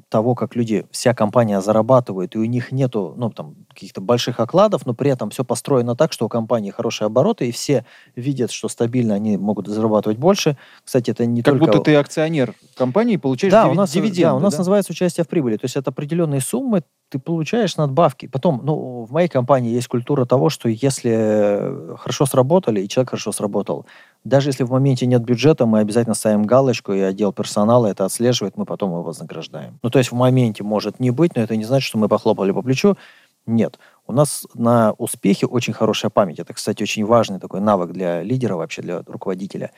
того, 0.10 0.36
как 0.36 0.56
люди, 0.56 0.86
вся 0.92 1.14
компания 1.14 1.62
зарабатывает, 1.62 2.36
и 2.36 2.40
у 2.40 2.46
них 2.46 2.72
нету, 2.72 3.14
ну, 3.18 3.30
там, 3.30 3.56
каких-то 3.74 4.02
больших 4.02 4.40
окладов, 4.40 4.86
но 4.86 4.94
при 4.94 5.12
этом 5.12 5.30
все 5.30 5.44
построено 5.44 5.96
так, 5.96 6.14
что 6.14 6.26
у 6.26 6.30
компании 6.30 6.72
хорошие 6.72 7.08
обороты, 7.08 7.50
и 7.50 7.52
все 7.52 7.86
видят, 8.16 8.52
что 8.52 8.70
стабильно 8.70 9.16
они 9.16 9.38
могут 9.38 9.68
зарабатывать 9.68 10.18
больше. 10.18 10.58
Кстати, 10.84 11.12
это 11.12 11.26
не 11.26 11.42
Как 11.42 11.54
только... 11.54 11.66
будто 11.66 11.80
ты 11.84 11.96
акционер 11.96 12.54
компании 12.76 13.16
и 13.16 13.18
получаешь 13.18 13.52
Да, 13.52 13.66
диви- 13.66 13.72
у 13.72 13.74
нас, 13.74 13.92
э, 13.92 13.94
дивиденды. 13.96 14.22
да, 14.22 14.36
у 14.36 14.40
нас 14.40 14.54
да? 14.54 14.60
называется 14.60 14.92
участие 14.92 15.24
в 15.24 15.28
прибыли. 15.28 15.58
То 15.58 15.66
есть 15.66 15.76
это 15.76 15.90
определенные 15.92 16.42
суммы, 16.42 16.84
ты 17.10 17.20
получаешь 17.20 17.78
надбавки. 17.78 18.26
Потом, 18.26 18.62
ну, 18.64 19.06
в 19.06 19.12
моей 19.12 19.28
компании 19.28 19.72
есть 19.72 19.88
культура 19.88 20.26
того, 20.26 20.50
что 20.50 20.68
если 20.68 21.12
э, 21.14 21.96
хорошо 22.00 22.26
сработали, 22.26 22.82
и 22.82 22.90
человек 22.90 23.12
хорошо 23.12 23.32
сработал, 23.32 23.86
даже 24.24 24.50
если 24.50 24.64
в 24.64 24.72
моменте 24.72 25.06
нет 25.06 25.22
бюджета, 25.24 25.66
мы 25.66 25.80
обязательно 25.80 26.16
ставим 26.16 26.44
галочку, 26.44 26.94
и 26.94 27.00
отдел 27.02 27.32
персонала 27.32 27.88
это 27.88 28.06
отслеживает, 28.06 28.58
мы 28.58 28.66
потом 28.66 28.90
его 28.92 29.04
вознаграждаем. 29.04 29.80
Ну, 29.84 29.90
то 29.90 30.00
есть 30.00 30.12
в 30.12 30.16
моменте 30.16 30.64
может 30.64 31.00
не 31.00 31.12
быть, 31.12 31.36
но 31.36 31.44
это 31.44 31.56
не 31.56 31.66
значит, 31.66 31.88
что 31.88 31.98
мы 31.98 32.08
похлопали 32.08 32.52
по 32.52 32.62
плечу. 32.62 32.98
Нет. 33.46 33.80
У 34.08 34.14
нас 34.14 34.46
на 34.54 34.94
успехе 34.94 35.46
очень 35.46 35.74
хорошая 35.74 36.10
память. 36.10 36.40
Это, 36.40 36.54
кстати, 36.54 36.84
очень 36.84 37.06
важный 37.06 37.40
такой 37.40 37.62
навык 37.62 37.92
для 37.92 38.22
лидера, 38.24 38.56
вообще 38.56 38.82
для 38.82 39.02
руководителя. 39.06 39.72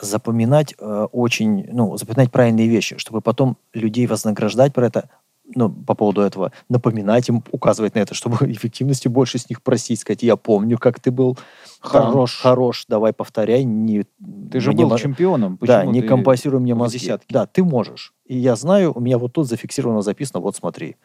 Запоминать 0.00 0.74
э, 0.78 1.06
очень, 1.12 1.66
ну, 1.72 1.96
запоминать 1.96 2.30
правильные 2.32 2.68
вещи, 2.68 2.96
чтобы 2.98 3.20
потом 3.20 3.56
людей 3.72 4.06
вознаграждать 4.06 4.72
про 4.72 4.86
это, 4.86 5.08
ну, 5.54 5.68
по 5.70 5.94
поводу 5.94 6.22
этого, 6.22 6.52
напоминать 6.68 7.28
им, 7.28 7.44
указывать 7.52 7.94
на 7.94 8.00
это, 8.00 8.14
чтобы 8.14 8.36
эффективности 8.50 9.08
больше 9.08 9.38
с 9.38 9.48
них 9.50 9.62
просить, 9.62 10.00
сказать, 10.00 10.22
я 10.22 10.36
помню, 10.36 10.78
как 10.78 10.98
ты 10.98 11.10
был 11.10 11.36
там, 11.82 12.10
Хорош. 12.10 12.40
хорош, 12.40 12.86
давай 12.88 13.12
повторяй. 13.12 13.64
Не, 13.64 14.04
Ты 14.50 14.60
же 14.60 14.72
был 14.72 14.88
мо- 14.88 14.98
чемпионом. 14.98 15.58
да, 15.60 15.78
почему 15.80 15.92
не 15.92 16.00
ты 16.02 16.08
компасируй 16.08 16.60
мне 16.60 16.74
мозги. 16.74 16.98
десятке? 16.98 17.26
Да, 17.28 17.46
ты 17.46 17.62
можешь. 17.62 18.14
И 18.26 18.36
я 18.36 18.56
знаю, 18.56 18.92
у 18.94 19.00
меня 19.00 19.18
вот 19.18 19.32
тут 19.32 19.48
зафиксировано, 19.48 20.02
записано, 20.02 20.40
вот 20.40 20.56
смотри. 20.56 20.96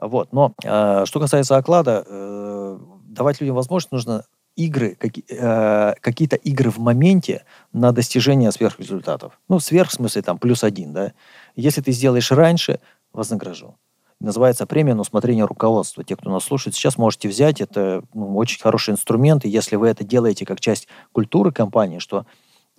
Вот. 0.00 0.32
Но 0.32 0.54
э, 0.62 1.04
что 1.06 1.20
касается 1.20 1.56
оклада, 1.56 2.04
э, 2.06 2.78
давать 3.06 3.40
людям 3.40 3.56
возможность 3.56 3.92
нужно 3.92 4.24
игры, 4.56 4.96
какие, 4.98 5.24
э, 5.28 5.94
какие-то 6.00 6.36
игры 6.36 6.70
в 6.70 6.78
моменте 6.78 7.44
на 7.72 7.92
достижение 7.92 8.52
сверхрезультатов. 8.52 9.38
Ну, 9.48 9.58
сверх, 9.58 9.90
в 9.90 9.94
смысле, 9.94 10.22
там, 10.22 10.38
плюс 10.38 10.64
один, 10.64 10.92
да. 10.92 11.12
Если 11.56 11.80
ты 11.80 11.92
сделаешь 11.92 12.30
раньше, 12.30 12.80
вознагражу. 13.12 13.76
Называется 14.20 14.66
премия 14.66 14.94
на 14.94 15.02
усмотрение 15.02 15.44
руководства. 15.44 16.04
Те, 16.04 16.16
кто 16.16 16.30
нас 16.30 16.44
слушает, 16.44 16.74
сейчас 16.74 16.96
можете 16.96 17.28
взять. 17.28 17.60
Это 17.60 18.02
ну, 18.14 18.36
очень 18.36 18.60
хороший 18.60 18.92
инструмент. 18.92 19.44
И 19.44 19.48
если 19.48 19.76
вы 19.76 19.88
это 19.88 20.04
делаете 20.04 20.46
как 20.46 20.60
часть 20.60 20.88
культуры 21.12 21.52
компании, 21.52 21.98
что 21.98 22.24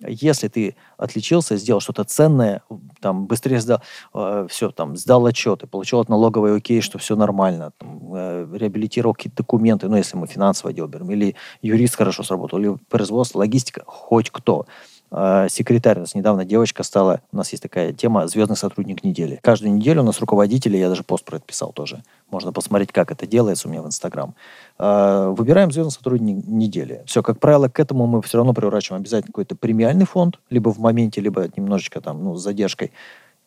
если 0.00 0.48
ты 0.48 0.76
отличился, 0.98 1.56
сделал 1.56 1.80
что-то 1.80 2.04
ценное, 2.04 2.62
там, 3.00 3.26
быстрее 3.26 3.60
сдал, 3.60 3.80
э, 4.14 4.46
все, 4.50 4.70
там, 4.70 4.96
сдал 4.96 5.24
отчеты, 5.26 5.66
получил 5.66 6.00
от 6.00 6.08
налоговой 6.08 6.56
окей, 6.56 6.80
что 6.80 6.98
все 6.98 7.16
нормально, 7.16 7.72
там, 7.78 8.14
э, 8.14 8.46
реабилитировал 8.52 9.14
какие-то 9.14 9.38
документы, 9.38 9.88
ну, 9.88 9.96
если 9.96 10.16
мы 10.16 10.26
финансовое 10.26 10.74
дело 10.74 10.86
берем, 10.86 11.10
или 11.10 11.34
юрист 11.62 11.96
хорошо 11.96 12.22
сработал, 12.22 12.58
или 12.58 12.76
производство, 12.88 13.38
логистика, 13.38 13.82
хоть 13.86 14.30
кто– 14.30 14.66
э, 15.10 15.48
секретарь. 15.50 15.98
У 15.98 16.00
нас 16.00 16.14
недавно 16.14 16.44
девочка 16.44 16.82
стала, 16.82 17.20
у 17.32 17.36
нас 17.36 17.50
есть 17.50 17.62
такая 17.62 17.92
тема 17.92 18.26
«Звездный 18.26 18.56
сотрудник 18.56 19.04
недели». 19.04 19.38
Каждую 19.42 19.74
неделю 19.74 20.02
у 20.02 20.04
нас 20.04 20.20
руководители, 20.20 20.76
я 20.76 20.88
даже 20.88 21.02
пост 21.02 21.24
про 21.24 21.36
это 21.36 21.46
писал 21.46 21.72
тоже. 21.72 22.02
Можно 22.30 22.52
посмотреть, 22.52 22.92
как 22.92 23.10
это 23.10 23.26
делается 23.26 23.68
у 23.68 23.70
меня 23.70 23.82
в 23.82 23.86
Инстаграм. 23.86 24.34
Э, 24.78 25.32
выбираем 25.36 25.72
звездный 25.72 25.92
сотрудник 25.92 26.46
недели. 26.46 27.02
Все, 27.06 27.22
как 27.22 27.40
правило, 27.40 27.68
к 27.68 27.80
этому 27.80 28.06
мы 28.06 28.22
все 28.22 28.38
равно 28.38 28.52
приурачиваем 28.52 29.02
обязательно 29.02 29.28
какой-то 29.28 29.56
премиальный 29.56 30.06
фонд, 30.06 30.38
либо 30.50 30.72
в 30.72 30.78
моменте, 30.78 31.20
либо 31.20 31.48
немножечко 31.56 32.00
там, 32.00 32.22
ну, 32.22 32.36
с 32.36 32.42
задержкой. 32.42 32.92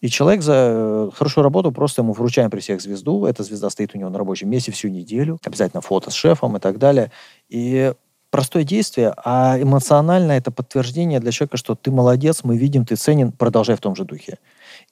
И 0.02 0.08
человек 0.08 0.42
за 0.42 0.54
э, 0.56 1.10
хорошую 1.14 1.44
работу 1.44 1.72
просто 1.72 2.02
ему 2.02 2.14
вручаем 2.14 2.50
при 2.50 2.62
всех 2.62 2.82
звезду. 2.82 3.26
Эта 3.26 3.44
звезда 3.44 3.70
стоит 3.70 3.96
у 3.96 3.98
него 3.98 4.10
на 4.10 4.18
рабочем 4.18 4.50
месте 4.50 4.72
всю 4.72 4.88
неделю. 4.88 5.40
Обязательно 5.44 5.82
фото 5.82 6.10
с 6.10 6.14
шефом 6.14 6.56
и 6.56 6.60
так 6.60 6.78
далее. 6.78 7.12
И 7.50 7.94
простое 8.30 8.64
действие, 8.64 9.14
а 9.24 9.60
эмоционально 9.60 10.34
это 10.34 10.52
подтверждение 10.52 11.20
для 11.20 11.32
человека, 11.32 11.58
что 11.58 11.76
ты 11.76 11.92
молодец, 11.92 12.44
мы 12.44 12.58
видим, 12.58 12.86
ты 12.86 12.96
ценен, 12.96 13.32
продолжай 13.32 13.76
в 13.76 13.82
том 13.82 13.96
же 13.96 14.06
духе. 14.06 14.38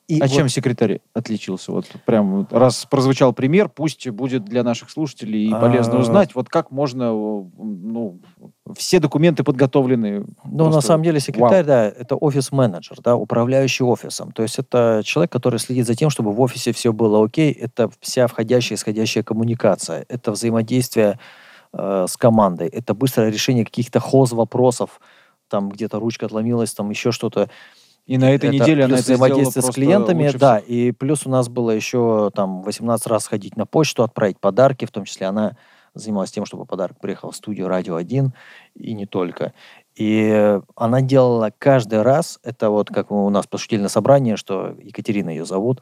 И 0.08 0.20
а 0.20 0.24
вот... 0.24 0.32
чем 0.32 0.50
секретарь 0.50 1.01
отличился? 1.13 1.72
Вот 1.72 1.86
прям 2.06 2.48
раз 2.50 2.86
прозвучал 2.89 3.34
пример, 3.34 3.70
пусть 3.70 4.08
будет 4.10 4.46
для 4.46 4.63
наших 4.63 4.89
слушателей 4.89 5.50
и 5.50 5.51
полезно 5.51 5.98
а... 5.98 6.00
узнать, 6.00 6.34
вот 6.34 6.50
как 6.50 6.72
можно, 6.72 7.12
ну, 7.12 8.20
все 8.75 9.00
документы 9.00 9.44
подготовлены. 9.44 10.25
Ну, 10.46 10.58
просто... 10.58 10.75
на 10.75 10.82
самом 10.82 11.03
деле 11.03 11.20
секретарь, 11.20 11.63
Вау. 11.63 11.67
да, 11.67 11.86
это 11.86 12.15
офис-менеджер, 12.15 12.98
да, 13.03 13.15
управляющий 13.15 13.84
офисом. 13.84 14.32
То 14.32 14.44
есть 14.44 14.58
это 14.60 15.01
человек, 15.03 15.32
который 15.32 15.60
следит 15.60 15.86
за 15.86 15.96
тем, 15.96 16.10
чтобы 16.10 16.32
в 16.32 16.41
офисе 16.41 16.72
все 16.72 16.94
было 16.94 17.24
окей. 17.24 17.51
Это 17.51 17.89
вся 18.00 18.27
входящая 18.27 18.77
и 18.77 18.79
исходящая 18.79 19.24
коммуникация. 19.24 20.06
Это 20.10 20.32
взаимодействие 20.32 21.20
э, 21.74 22.05
с 22.07 22.17
командой. 22.17 22.67
Это 22.67 22.93
быстрое 22.93 23.29
решение 23.29 23.65
каких-то 23.65 24.00
хоз-вопросов, 24.00 25.00
там 25.47 25.69
где-то 25.69 26.00
ручка 26.00 26.25
отломилась, 26.25 26.74
там 26.74 26.89
еще 26.89 27.12
что-то. 27.12 27.50
И 28.05 28.17
на 28.17 28.31
этой 28.31 28.47
это 28.47 28.55
неделе 28.55 28.86
она 28.86 28.95
это 28.95 29.03
взаимодействие 29.03 29.63
с 29.63 29.74
клиентами, 29.74 30.31
да, 30.38 30.59
и 30.59 30.91
плюс 30.91 31.25
у 31.25 31.29
нас 31.29 31.50
было 31.50 31.71
еще 31.71 32.31
там 32.33 32.62
18 32.63 33.07
раз 33.07 33.27
ходить 33.27 33.57
на 33.57 33.65
почту, 33.65 34.03
отправить 34.03 34.39
подарки, 34.39 34.86
в 34.86 34.91
том 34.91 35.03
числе 35.03 35.27
она 35.27 35.57
занималась 35.93 36.31
тем, 36.31 36.45
чтобы 36.45 36.65
подарок 36.65 37.00
приехал 37.01 37.31
в 37.31 37.36
студию 37.36 37.67
«Радио 37.67 38.00
1» 38.00 38.29
и 38.75 38.93
не 38.93 39.05
только. 39.05 39.53
И 39.95 40.59
она 40.75 41.01
делала 41.01 41.51
каждый 41.57 42.01
раз, 42.01 42.39
это 42.43 42.69
вот 42.69 42.89
как 42.89 43.12
у 43.12 43.29
нас 43.29 43.47
пошутили 43.47 43.81
на 43.81 43.89
собрании, 43.89 44.36
что 44.36 44.75
Екатерина 44.81 45.29
ее 45.29 45.45
зовут, 45.45 45.81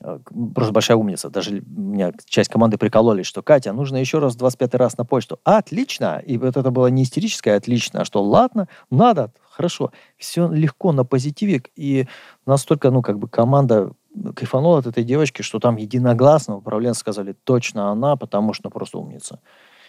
просто 0.00 0.72
большая 0.72 0.96
умница. 0.96 1.30
Даже 1.30 1.62
у 1.62 1.80
меня 1.80 2.12
часть 2.26 2.50
команды 2.50 2.78
прикололись, 2.78 3.26
что 3.26 3.42
Катя, 3.42 3.72
нужно 3.72 3.96
еще 3.96 4.18
раз 4.18 4.36
25 4.36 4.74
раз 4.74 4.98
на 4.98 5.04
почту. 5.04 5.38
Отлично! 5.44 6.22
И 6.24 6.36
вот 6.36 6.56
это 6.56 6.70
было 6.70 6.88
не 6.88 7.04
истерическое 7.04 7.56
отлично, 7.56 8.02
а 8.02 8.04
что 8.04 8.22
ладно, 8.22 8.68
надо, 8.90 9.32
хорошо. 9.50 9.92
Все 10.16 10.48
легко 10.48 10.92
на 10.92 11.04
позитиве. 11.04 11.62
И 11.76 12.06
настолько, 12.46 12.90
ну, 12.90 13.02
как 13.02 13.18
бы 13.18 13.28
команда 13.28 13.92
кайфанула 14.34 14.78
от 14.78 14.86
этой 14.86 15.04
девочки, 15.04 15.42
что 15.42 15.58
там 15.58 15.76
единогласно 15.76 16.56
управленцы 16.56 17.00
сказали, 17.00 17.34
точно 17.44 17.90
она, 17.90 18.16
потому 18.16 18.52
что 18.52 18.70
просто 18.70 18.98
умница 18.98 19.40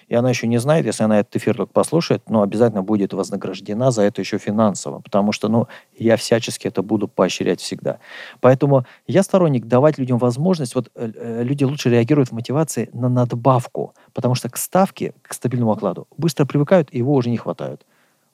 и 0.07 0.15
она 0.15 0.29
еще 0.29 0.47
не 0.47 0.57
знает, 0.57 0.85
если 0.85 1.03
она 1.03 1.19
этот 1.19 1.35
эфир 1.37 1.55
только 1.55 1.73
послушает, 1.73 2.29
но 2.29 2.41
обязательно 2.41 2.83
будет 2.83 3.13
вознаграждена 3.13 3.91
за 3.91 4.03
это 4.03 4.21
еще 4.21 4.37
финансово, 4.37 4.99
потому 4.99 5.31
что, 5.31 5.47
ну, 5.47 5.67
я 5.97 6.15
всячески 6.17 6.67
это 6.67 6.81
буду 6.83 7.07
поощрять 7.07 7.59
всегда. 7.59 7.99
Поэтому 8.39 8.85
я 9.07 9.23
сторонник 9.23 9.65
давать 9.65 9.97
людям 9.97 10.17
возможность, 10.17 10.75
вот 10.75 10.91
э, 10.95 11.11
э, 11.15 11.43
люди 11.43 11.63
лучше 11.63 11.89
реагируют 11.89 12.29
в 12.29 12.33
мотивации 12.33 12.89
на 12.93 13.09
надбавку, 13.09 13.93
потому 14.13 14.35
что 14.35 14.49
к 14.49 14.57
ставке, 14.57 15.13
к 15.21 15.33
стабильному 15.33 15.71
окладу 15.71 16.07
быстро 16.17 16.45
привыкают, 16.45 16.89
и 16.91 16.99
его 16.99 17.13
уже 17.13 17.29
не 17.29 17.37
хватает. 17.37 17.85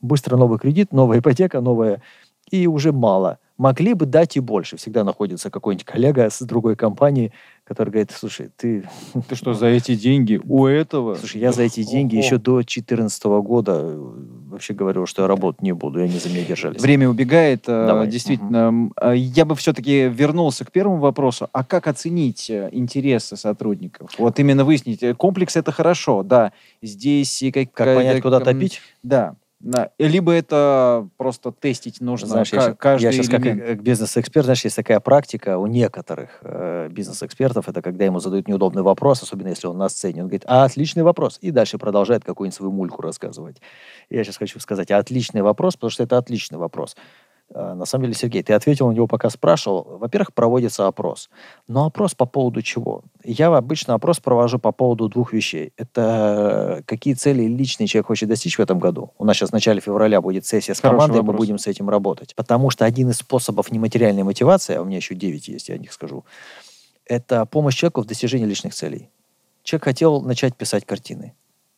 Быстро 0.02 0.36
новый 0.36 0.60
кредит, 0.60 0.92
новая 0.92 1.20
ипотека, 1.20 1.62
новая, 1.62 2.02
и 2.50 2.68
уже 2.68 2.92
мало– 2.92 3.38
могли 3.62 3.94
бы 3.94 4.08
дать 4.08 4.38
и 4.38 4.40
больше. 4.40 4.76
Всегда 4.76 5.04
находится 5.04 5.52
какой-нибудь 5.52 5.86
коллега 5.86 6.28
с 6.32 6.42
другой 6.42 6.76
компании, 6.76 7.32
который 7.64 7.90
говорит, 7.90 8.10
слушай, 8.12 8.50
ты... 8.58 8.90
Ты 9.30 9.36
что, 9.36 9.54
за 9.54 9.68
эти 9.68 9.94
деньги 9.94 10.42
у 10.44 10.66
этого? 10.66 11.14
Слушай, 11.14 11.42
я 11.42 11.52
за 11.52 11.62
эти 11.62 11.84
деньги 11.84 12.16
еще 12.16 12.38
до 12.38 12.56
2014 12.56 13.24
года 13.24 13.74
э, 13.84 14.14
вообще 14.50 14.74
говорил, 14.74 15.06
что 15.06 15.22
я 15.22 15.28
работать 15.28 15.62
не 15.62 15.74
буду, 15.74 16.00
и 16.00 16.04
они 16.04 16.18
за 16.18 16.30
меня 16.30 16.44
держались. 16.44 16.82
Время 16.82 17.08
убегает. 17.08 17.66
Э, 17.68 17.86
Давай. 17.86 18.08
Действительно, 18.08 18.70
угу. 18.70 19.12
я 19.12 19.46
бы 19.46 19.56
все-таки 19.56 20.10
вернулся 20.10 20.66
к 20.66 20.72
первому 20.72 20.98
вопросу. 20.98 21.48
А 21.52 21.64
как 21.64 21.86
оценить 21.86 22.50
интересы 22.50 23.38
сотрудников? 23.38 24.10
Вот 24.18 24.40
именно 24.40 24.66
выяснить. 24.66 25.16
Комплекс 25.18 25.56
это 25.56 25.72
хорошо, 25.72 26.24
да. 26.24 26.52
Здесь 26.82 27.44
и 27.44 27.52
как... 27.52 27.72
Как 27.74 27.96
понять, 27.96 28.24
куда 28.24 28.40
топить? 28.40 28.82
Да. 29.04 29.36
Либо 29.98 30.32
это 30.32 31.08
просто 31.18 31.52
тестить 31.52 32.02
нужно 32.02 32.28
знаешь, 32.28 32.52
я, 32.54 32.74
каждый 32.74 33.06
Я 33.06 33.12
сейчас 33.12 33.30
как 33.30 33.82
бизнес-эксперт, 33.82 34.46
знаешь, 34.46 34.64
есть 34.64 34.76
такая 34.76 35.00
практика 35.00 35.58
у 35.58 35.68
некоторых 35.68 36.40
э, 36.42 36.90
бизнес-экспертов, 36.92 37.70
это 37.70 37.82
когда 37.82 38.06
ему 38.06 38.20
задают 38.20 38.48
неудобный 38.48 38.82
вопрос, 38.82 39.22
особенно 39.22 39.50
если 39.50 39.68
он 39.68 39.78
на 39.78 39.90
сцене, 39.90 40.22
он 40.24 40.28
говорит, 40.28 40.44
а, 40.48 40.64
отличный 40.64 41.04
вопрос, 41.04 41.38
и 41.42 41.52
дальше 41.52 41.78
продолжает 41.78 42.24
какую-нибудь 42.24 42.56
свою 42.56 42.72
мульку 42.72 43.02
рассказывать. 43.02 43.62
Я 44.10 44.24
сейчас 44.24 44.38
хочу 44.38 44.60
сказать, 44.60 44.90
а, 44.92 44.98
отличный 44.98 45.42
вопрос, 45.42 45.76
потому 45.76 45.92
что 45.92 46.04
это 46.04 46.18
отличный 46.18 46.58
вопрос. 46.58 46.96
Э, 47.54 47.74
на 47.74 47.86
самом 47.86 48.06
деле, 48.06 48.16
Сергей, 48.16 48.44
ты 48.44 48.54
ответил 48.54 48.88
на 48.88 48.94
него, 48.94 49.08
пока 49.08 49.30
спрашивал. 49.30 49.98
Во-первых, 50.00 50.34
проводится 50.34 50.88
опрос. 50.88 51.30
Но 51.68 51.86
опрос 51.86 52.16
по 52.16 52.26
поводу 52.26 52.62
чего? 52.62 53.04
Я 53.24 53.48
обычно 53.48 53.94
опрос 53.94 54.20
провожу 54.20 54.60
по 54.60 54.72
поводу 54.72 55.10
двух 55.10 55.34
вещей. 55.34 55.74
Это 55.78 56.78
э, 56.80 56.84
какие 56.84 57.14
цели 57.14 57.44
личный 57.44 57.88
человек 57.88 58.08
хочет 58.08 58.30
достичь 58.30 58.58
в 58.58 58.62
этом 58.62 58.80
году. 58.80 59.12
У 59.18 59.26
нас 59.26 59.38
сейчас 59.38 59.50
в 59.50 59.54
начале 59.54 59.82
февраля 59.82 60.22
будет 60.22 60.46
сессия 60.46 60.74
с 60.74 60.80
Хороший 60.80 60.98
командой, 60.98 61.18
вопрос. 61.18 61.34
мы 61.34 61.38
будем 61.38 61.58
с 61.58 61.68
этим 61.68 61.90
работать. 61.90 62.36
Потому 62.36 62.70
что 62.70 62.86
один 62.86 63.10
из 63.10 63.18
способов 63.18 63.72
нематериальной 63.72 64.24
мотивации, 64.24 64.76
а 64.76 64.82
у 64.82 64.86
меня 64.86 64.98
еще 64.98 65.16
9 65.16 65.48
есть, 65.48 65.70
я 65.70 65.76
о 65.76 65.78
них 65.78 65.92
скажу, 65.92 66.26
это 67.06 67.46
помощь 67.46 67.76
человеку 67.76 68.02
в 68.02 68.06
достижении 68.06 68.46
личных 68.46 68.74
целей. 68.74 69.10
Человек 69.64 69.84
хотел 69.84 70.22
начать 70.22 70.56
писать 70.56 70.86
картины. 70.86 71.34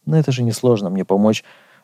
Но 0.06 0.18
это 0.18 0.32
же 0.32 0.44
несложно, 0.44 0.89
мне 0.89 1.06
помочь 1.06 1.44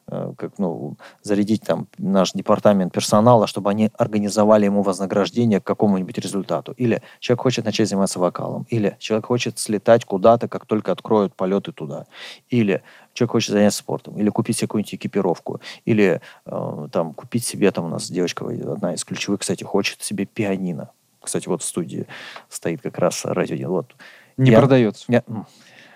как, 0.10 0.58
ну, 0.58 0.98
зарядить 1.22 1.62
там 1.64 1.88
наш 1.98 2.32
департамент 2.34 2.92
персонала, 2.94 3.48
чтобы 3.48 3.70
они 3.70 3.92
организовали 3.98 4.66
ему 4.66 4.82
вознаграждение 4.82 5.60
к 5.60 5.64
какому-нибудь 5.64 6.18
результату. 6.18 6.74
Или 6.74 7.02
человек 7.20 7.42
хочет 7.42 7.66
начать 7.66 7.90
заниматься 7.90 8.20
вокалом. 8.20 8.66
Или 8.70 8.96
человек 9.00 9.28
хочет 9.28 9.60
слетать 9.60 10.06
куда-то, 10.06 10.48
как 10.48 10.66
только 10.66 10.92
откроют 10.92 11.36
полеты 11.36 11.72
туда. 11.72 12.06
Или 12.50 12.82
человек 13.14 13.32
хочет 13.32 13.52
заняться 13.52 13.80
спортом. 13.80 14.18
Или 14.18 14.30
купить 14.30 14.58
себе 14.58 14.68
какую-нибудь 14.68 14.96
экипировку. 14.96 15.62
Или 15.86 16.22
э, 16.46 16.88
там 16.92 17.14
купить 17.14 17.46
себе, 17.46 17.72
там 17.72 17.86
у 17.86 17.90
нас 17.90 18.10
девочка, 18.10 18.46
одна 18.46 18.94
из 18.94 19.04
ключевых, 19.04 19.42
кстати, 19.42 19.64
хочет 19.64 20.02
себе 20.02 20.26
пианино. 20.26 20.92
Кстати, 21.22 21.48
вот 21.48 21.62
в 21.62 21.66
студии 21.66 22.08
стоит 22.50 22.82
как 22.82 22.98
раз 22.98 23.26
радио. 23.26 23.70
Вот. 23.70 23.96
Не 24.38 24.52
я, 24.52 24.60
продается. 24.60 25.06
Я, 25.08 25.24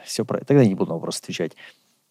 все 0.04 0.26
про... 0.26 0.40
Тогда 0.40 0.66
не 0.66 0.76
буду 0.76 0.90
на 0.90 0.96
вопрос 0.96 1.20
отвечать. 1.20 1.54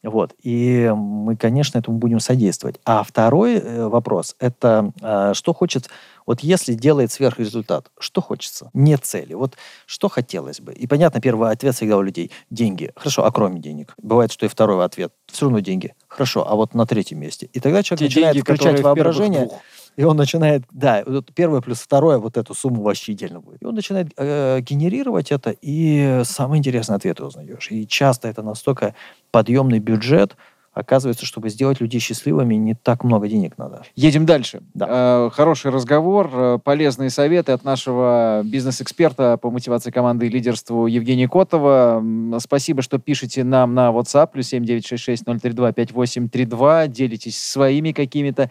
Вот. 0.03 0.35
И 0.43 0.93
мы, 0.95 1.37
конечно, 1.37 1.79
этому 1.79 1.99
будем 1.99 2.21
содействовать. 2.21 2.81
А 2.85 3.03
второй 3.05 3.57
э, 3.57 3.87
вопрос– 3.87 4.35
это 4.39 4.93
э, 5.01 5.33
что 5.35 5.55
хочет... 5.55 5.89
Вот 6.27 6.41
если 6.41 6.75
делает 6.75 7.11
сверхрезультат, 7.11 7.91
что 7.99 8.21
хочется? 8.21 8.71
Нет 8.75 9.05
цели. 9.05 9.35
Вот 9.35 9.57
что 9.87 10.09
хотелось 10.09 10.61
бы? 10.61 10.73
И 10.73 10.87
понятно, 10.87 11.21
первый 11.21 11.51
ответ 11.51 11.75
всегда 11.75 11.97
у 11.97 12.03
людей– 12.03 12.31
деньги. 12.51 12.93
Хорошо, 12.97 13.25
а 13.25 13.33
кроме 13.33 13.61
денег? 13.61 13.95
Бывает, 14.01 14.33
что 14.33 14.47
и 14.47 14.49
второй 14.49 14.85
ответ– 14.85 15.13
все 15.27 15.47
равно 15.47 15.61
деньги. 15.61 15.95
Хорошо, 16.09 16.49
а 16.49 16.55
вот 16.55 16.75
на 16.75 16.87
третьем 16.87 17.21
месте. 17.21 17.49
И 17.53 17.61
тогда 17.61 17.83
человек 17.83 17.99
Те 17.99 18.05
начинает 18.05 18.35
деньги, 18.35 18.45
включать 18.45 18.81
воображение– 18.81 19.51
и 19.97 20.05
он 20.05 20.17
начинает, 20.17 20.65
да, 20.71 21.03
вот 21.07 21.33
первое 21.35 21.61
плюс 21.61 21.81
второе, 21.81 22.19
вот 22.19 22.37
эту 22.37 22.55
сумму 22.55 22.83
вообще 22.83 23.13
идеально 23.13 23.41
будет. 23.41 23.63
И 23.63 23.67
он 23.67 23.75
начинает 23.75 24.13
э, 24.17 24.61
генерировать 24.61 25.31
это, 25.31 25.55
и 25.61 26.23
самые 26.25 26.59
интересные 26.59 26.97
ответы 26.97 27.25
узнаешь. 27.25 27.71
И 27.71 27.87
часто 27.87 28.29
это 28.29 28.43
настолько 28.43 28.95
подъемный 29.31 29.79
бюджет, 29.79 30.37
оказывается, 30.75 31.27
чтобы 31.27 31.51
сделать 31.51 31.81
людей 31.81 32.01
счастливыми, 32.01 32.55
не 32.55 32.75
так 32.75 33.05
много 33.05 33.29
денег 33.29 33.59
надо. 33.59 33.83
Едем 33.95 34.25
дальше. 34.25 34.63
Да. 34.73 34.87
Э, 34.89 35.29
хороший 35.31 35.71
разговор, 35.71 36.31
э, 36.33 36.59
полезные 36.63 37.11
советы 37.11 37.53
от 37.53 37.63
нашего 37.63 38.41
бизнес-эксперта 38.45 39.37
по 39.37 39.51
мотивации 39.51 39.91
команды 39.91 40.25
и 40.27 40.31
лидерству 40.31 40.87
Евгения 40.87 41.29
Котова. 41.29 42.03
Спасибо, 42.39 42.81
что 42.81 42.99
пишете 42.99 43.45
нам 43.45 43.75
на 43.75 43.91
WhatsApp, 43.91 44.31
плюс 44.33 44.51
7966-032-5832, 44.53 46.89
делитесь 46.89 47.39
своими 47.39 47.93
какими-то 47.93 48.51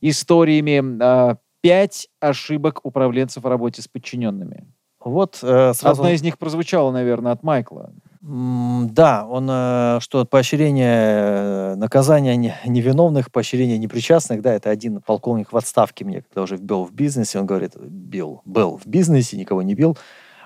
историями. 0.00 1.32
Э, 1.32 1.36
Пять 1.60 2.08
ошибок 2.20 2.80
управленцев 2.84 3.42
в 3.42 3.46
работе 3.48 3.82
с 3.82 3.88
подчиненными. 3.88 4.72
Вот 5.00 5.40
э, 5.42 5.72
сразу... 5.74 6.02
Одна 6.02 6.12
из 6.12 6.22
них 6.22 6.38
прозвучала, 6.38 6.92
наверное, 6.92 7.32
от 7.32 7.42
Майкла. 7.42 7.92
Да, 8.20 9.26
он, 9.28 9.48
э, 9.50 9.98
что 10.00 10.24
поощрение, 10.24 11.72
э, 11.72 11.74
наказания 11.76 12.36
не- 12.36 12.54
невиновных, 12.66 13.30
поощрение 13.30 13.78
непричастных, 13.78 14.42
да, 14.42 14.52
это 14.54 14.70
один 14.70 15.00
полковник 15.00 15.52
в 15.52 15.56
отставке 15.56 16.04
мне, 16.04 16.22
когда 16.22 16.42
уже 16.42 16.58
был 16.58 16.84
в 16.84 16.92
бизнесе, 16.92 17.38
он 17.38 17.46
говорит, 17.46 17.76
бил, 17.76 18.42
был 18.44 18.76
в 18.76 18.86
бизнесе, 18.86 19.36
никого 19.36 19.62
не 19.62 19.74
бил, 19.74 19.96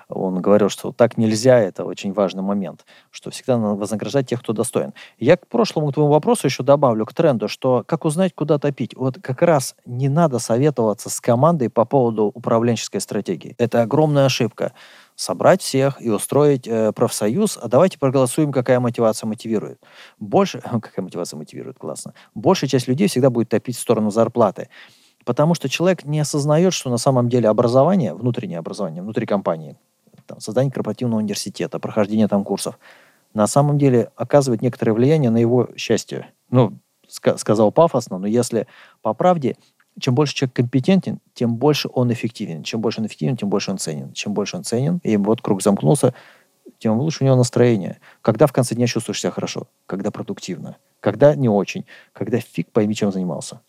он 0.09 0.41
говорил, 0.41 0.69
что 0.69 0.91
так 0.91 1.17
нельзя, 1.17 1.59
это 1.59 1.85
очень 1.85 2.13
важный 2.13 2.43
момент, 2.43 2.85
что 3.11 3.31
всегда 3.31 3.57
надо 3.57 3.75
вознаграждать 3.75 4.29
тех, 4.29 4.41
кто 4.41 4.53
достоин. 4.53 4.93
Я 5.17 5.37
к 5.37 5.47
прошлому 5.47 5.91
твоему 5.91 6.11
вопросу 6.11 6.47
еще 6.47 6.63
добавлю, 6.63 7.05
к 7.05 7.13
тренду, 7.13 7.47
что 7.47 7.83
как 7.87 8.05
узнать, 8.05 8.33
куда 8.35 8.57
топить. 8.57 8.95
Вот 8.95 9.17
как 9.21 9.41
раз 9.41 9.75
не 9.85 10.09
надо 10.09 10.39
советоваться 10.39 11.09
с 11.09 11.19
командой 11.19 11.69
по 11.69 11.85
поводу 11.85 12.25
управленческой 12.25 13.01
стратегии. 13.01 13.55
Это 13.57 13.81
огромная 13.81 14.25
ошибка 14.25 14.73
собрать 15.15 15.61
всех 15.61 16.01
и 16.01 16.09
устроить 16.09 16.67
э, 16.67 16.91
профсоюз, 16.91 17.59
а 17.61 17.67
давайте 17.67 17.99
проголосуем, 17.99 18.51
какая 18.51 18.79
мотивация 18.79 19.27
мотивирует. 19.27 19.79
Больше, 20.19 20.61
какая 20.81 21.01
мотивация 21.01 21.37
мотивирует, 21.37 21.77
классно. 21.77 22.13
Большая 22.33 22.69
часть 22.69 22.87
людей 22.87 23.07
всегда 23.07 23.29
будет 23.29 23.49
топить 23.49 23.77
в 23.77 23.79
сторону 23.79 24.09
зарплаты. 24.09 24.69
Потому 25.25 25.53
что 25.53 25.69
человек 25.69 26.03
не 26.03 26.19
осознает, 26.19 26.73
что 26.73 26.89
на 26.89 26.97
самом 26.97 27.29
деле 27.29 27.47
образование, 27.47 28.13
внутреннее 28.13 28.59
образование, 28.59 29.01
внутри 29.01 29.25
компании, 29.25 29.77
там, 30.25 30.39
создание 30.39 30.71
корпоративного 30.71 31.19
университета, 31.19 31.79
прохождение 31.79 32.27
там 32.27 32.43
курсов, 32.43 32.79
на 33.33 33.47
самом 33.47 33.77
деле 33.77 34.11
оказывает 34.15 34.61
некоторое 34.61 34.93
влияние 34.93 35.29
на 35.29 35.37
его 35.37 35.69
счастье. 35.75 36.29
Ну, 36.49 36.73
ска- 37.07 37.37
сказал 37.37 37.71
пафосно, 37.71 38.19
но 38.19 38.27
если 38.27 38.67
по 39.01 39.13
правде, 39.13 39.55
чем 39.99 40.15
больше 40.15 40.35
человек 40.35 40.55
компетентен, 40.55 41.19
тем 41.33 41.55
больше 41.55 41.89
он 41.93 42.11
эффективен. 42.11 42.63
Чем 42.63 42.81
больше 42.81 43.01
он 43.01 43.07
эффективен, 43.07 43.37
тем 43.37 43.49
больше 43.49 43.71
он 43.71 43.77
ценен. 43.77 44.11
Чем 44.13 44.33
больше 44.33 44.57
он 44.57 44.63
ценен, 44.63 44.99
и 45.03 45.17
вот 45.17 45.41
круг 45.41 45.61
замкнулся, 45.61 46.13
тем 46.79 46.99
лучше 46.99 47.23
у 47.23 47.25
него 47.25 47.35
настроение. 47.35 47.99
Когда 48.21 48.47
в 48.47 48.53
конце 48.53 48.75
дня 48.75 48.87
чувствуешь 48.87 49.21
себя 49.21 49.31
хорошо? 49.31 49.67
Когда 49.85 50.11
продуктивно? 50.11 50.77
Когда 50.99 51.35
не 51.35 51.49
очень? 51.49 51.85
Когда 52.11 52.39
фиг 52.39 52.71
пойми, 52.71 52.95
чем 52.95 53.11
занимался? 53.11 53.61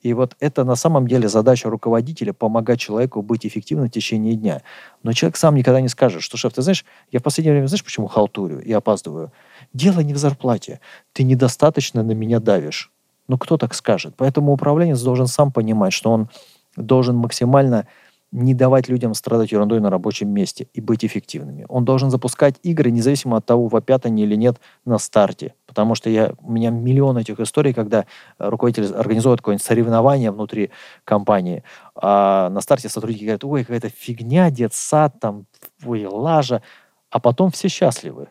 И 0.00 0.12
вот 0.12 0.36
это 0.40 0.64
на 0.64 0.76
самом 0.76 1.06
деле 1.06 1.28
задача 1.28 1.70
руководителя 1.70 2.32
помогать 2.32 2.80
человеку 2.80 3.22
быть 3.22 3.46
эффективным 3.46 3.88
в 3.88 3.92
течение 3.92 4.34
дня. 4.34 4.62
Но 5.02 5.12
человек 5.12 5.36
сам 5.36 5.54
никогда 5.54 5.80
не 5.80 5.88
скажет, 5.88 6.22
что, 6.22 6.36
шеф, 6.36 6.52
ты 6.52 6.62
знаешь, 6.62 6.84
я 7.10 7.20
в 7.20 7.22
последнее 7.22 7.52
время, 7.52 7.66
знаешь, 7.66 7.84
почему 7.84 8.06
халтурю 8.06 8.60
и 8.60 8.72
опаздываю? 8.72 9.32
Дело 9.72 10.00
не 10.00 10.14
в 10.14 10.18
зарплате. 10.18 10.80
Ты 11.12 11.24
недостаточно 11.24 12.02
на 12.02 12.12
меня 12.12 12.40
давишь. 12.40 12.92
Ну, 13.28 13.38
кто 13.38 13.58
так 13.58 13.74
скажет? 13.74 14.14
Поэтому 14.16 14.52
управленец 14.52 15.00
должен 15.02 15.26
сам 15.26 15.52
понимать, 15.52 15.92
что 15.92 16.10
он 16.10 16.28
должен 16.76 17.16
максимально 17.16 17.86
не 18.30 18.54
давать 18.54 18.88
людям 18.88 19.14
страдать 19.14 19.52
ерундой 19.52 19.80
на 19.80 19.90
рабочем 19.90 20.28
месте 20.28 20.68
и 20.74 20.80
быть 20.80 21.04
эффективными. 21.04 21.64
Он 21.68 21.84
должен 21.84 22.10
запускать 22.10 22.56
игры, 22.62 22.90
независимо 22.90 23.38
от 23.38 23.46
того, 23.46 23.68
вопят 23.68 24.06
они 24.06 24.24
или 24.24 24.34
нет 24.34 24.60
на 24.84 24.98
старте. 24.98 25.54
Потому 25.68 25.94
что 25.94 26.08
я, 26.08 26.32
у 26.40 26.50
меня 26.50 26.70
миллион 26.70 27.18
этих 27.18 27.38
историй, 27.40 27.74
когда 27.74 28.06
э, 28.38 28.48
руководитель 28.48 28.86
организует 28.94 29.40
какое-нибудь 29.40 29.64
соревнование 29.64 30.30
внутри 30.30 30.70
компании, 31.04 31.62
а 31.94 32.48
на 32.48 32.62
старте 32.62 32.88
сотрудники 32.88 33.24
говорят, 33.24 33.44
ой, 33.44 33.64
какая-то 33.64 33.90
фигня, 33.90 34.50
детсад, 34.50 35.20
там, 35.20 35.44
ой, 35.84 36.06
лажа, 36.06 36.62
а 37.10 37.20
потом 37.20 37.50
все 37.50 37.68
счастливы. 37.68 38.28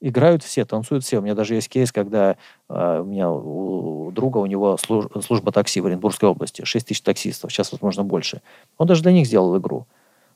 Играют 0.00 0.42
все, 0.42 0.64
танцуют 0.64 1.04
все. 1.04 1.18
У 1.18 1.20
меня 1.20 1.34
даже 1.34 1.54
есть 1.54 1.68
кейс, 1.68 1.92
когда 1.92 2.36
э, 2.70 3.00
у 3.02 3.04
меня 3.04 3.30
у 3.30 4.10
друга, 4.10 4.38
у 4.38 4.46
него 4.46 4.78
служ- 4.78 5.08
служба 5.22 5.52
такси 5.52 5.82
в 5.82 5.86
Оренбургской 5.86 6.26
области, 6.26 6.64
6 6.64 6.86
тысяч 6.86 7.02
таксистов, 7.02 7.52
сейчас, 7.52 7.70
возможно, 7.70 8.02
больше. 8.02 8.40
Он 8.78 8.86
даже 8.86 9.02
для 9.02 9.12
них 9.12 9.26
сделал 9.26 9.58
игру. 9.58 9.86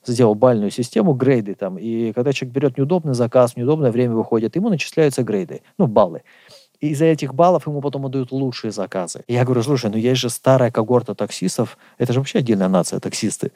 Сделал 0.05 0.35
бальную 0.35 0.71
систему, 0.71 1.15
грейды 1.15 1.55
там. 1.55 1.79
И 1.79 2.13
когда 2.13 2.33
человек 2.33 2.55
берет 2.55 2.79
неудобный 2.79 3.15
заказ, 3.15 3.53
в 3.53 3.57
неудобное 3.57 3.93
время 3.93 4.15
выходит, 4.15 4.57
ему 4.57 4.69
начисляются 4.69 5.23
грейды, 5.23 5.63
ну, 5.79 5.87
баллы. 5.87 6.23
И 6.81 6.89
из-за 6.89 7.05
этих 7.05 7.35
баллов 7.35 7.69
ему 7.69 7.81
потом 7.81 8.07
отдают 8.07 8.33
лучшие 8.33 8.73
заказы. 8.73 9.23
И 9.29 9.35
я 9.35 9.45
говорю, 9.45 9.63
слушай, 9.63 9.89
ну 9.89 9.97
есть 9.97 10.21
же 10.21 10.29
старая 10.29 10.73
когорта 10.73 11.15
таксистов, 11.15 11.79
это 11.99 12.13
же 12.13 12.19
вообще 12.19 12.39
отдельная 12.41 12.69
нация, 12.69 12.99
таксисты. 12.99 13.53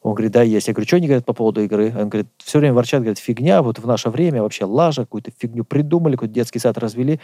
Он 0.00 0.14
говорит, 0.14 0.32
да, 0.32 0.42
есть. 0.42 0.68
Я 0.68 0.74
говорю, 0.74 0.88
что 0.88 0.96
они 0.96 1.06
говорят 1.06 1.26
по 1.26 1.34
поводу 1.34 1.62
игры? 1.62 1.92
Он 1.96 2.08
говорит, 2.08 2.28
все 2.38 2.58
время 2.58 2.74
ворчат, 2.74 3.02
говорит, 3.02 3.18
фигня, 3.18 3.62
вот 3.62 3.78
в 3.78 3.86
наше 3.86 4.08
время 4.08 4.42
вообще 4.42 4.64
лажа, 4.64 5.02
какую-то 5.02 5.30
фигню 5.38 5.64
придумали, 5.64 6.14
какой-то 6.14 6.34
детский 6.34 6.58
сад 6.58 6.78
развели. 6.78 7.20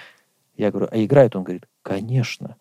Я 0.56 0.70
говорю, 0.70 0.88
а 0.90 1.02
играет? 1.02 1.34
Он 1.34 1.42
говорит, 1.42 1.64
конечно. 1.82 2.56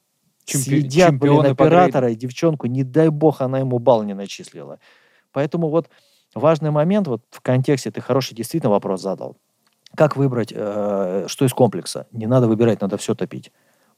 Чемпи- 0.45 0.79
Съедят, 0.79 1.15
блин, 1.17 1.45
оператора 1.45 2.09
и 2.09 2.15
девчонку, 2.15 2.67
не 2.67 2.83
дай 2.83 3.09
бог, 3.09 3.41
она 3.41 3.59
ему 3.59 3.79
балл 3.79 4.03
не 4.03 4.13
начислила. 4.13 4.79
Поэтому 5.31 5.69
вот 5.69 5.89
важный 6.35 6.71
момент, 6.71 7.07
вот 7.07 7.21
в 7.29 7.41
контексте, 7.41 7.91
ты 7.91 8.01
хороший 8.01 8.35
действительно 8.35 8.71
вопрос 8.71 9.01
задал. 9.01 9.37
Как 9.95 10.15
выбрать, 10.15 10.51
э, 10.53 11.25
что 11.27 11.45
из 11.45 11.53
комплекса? 11.53 12.07
Не 12.11 12.27
надо 12.27 12.47
выбирать, 12.47 12.81
надо 12.81 12.97
все 12.97 13.15
топить. 13.15 13.51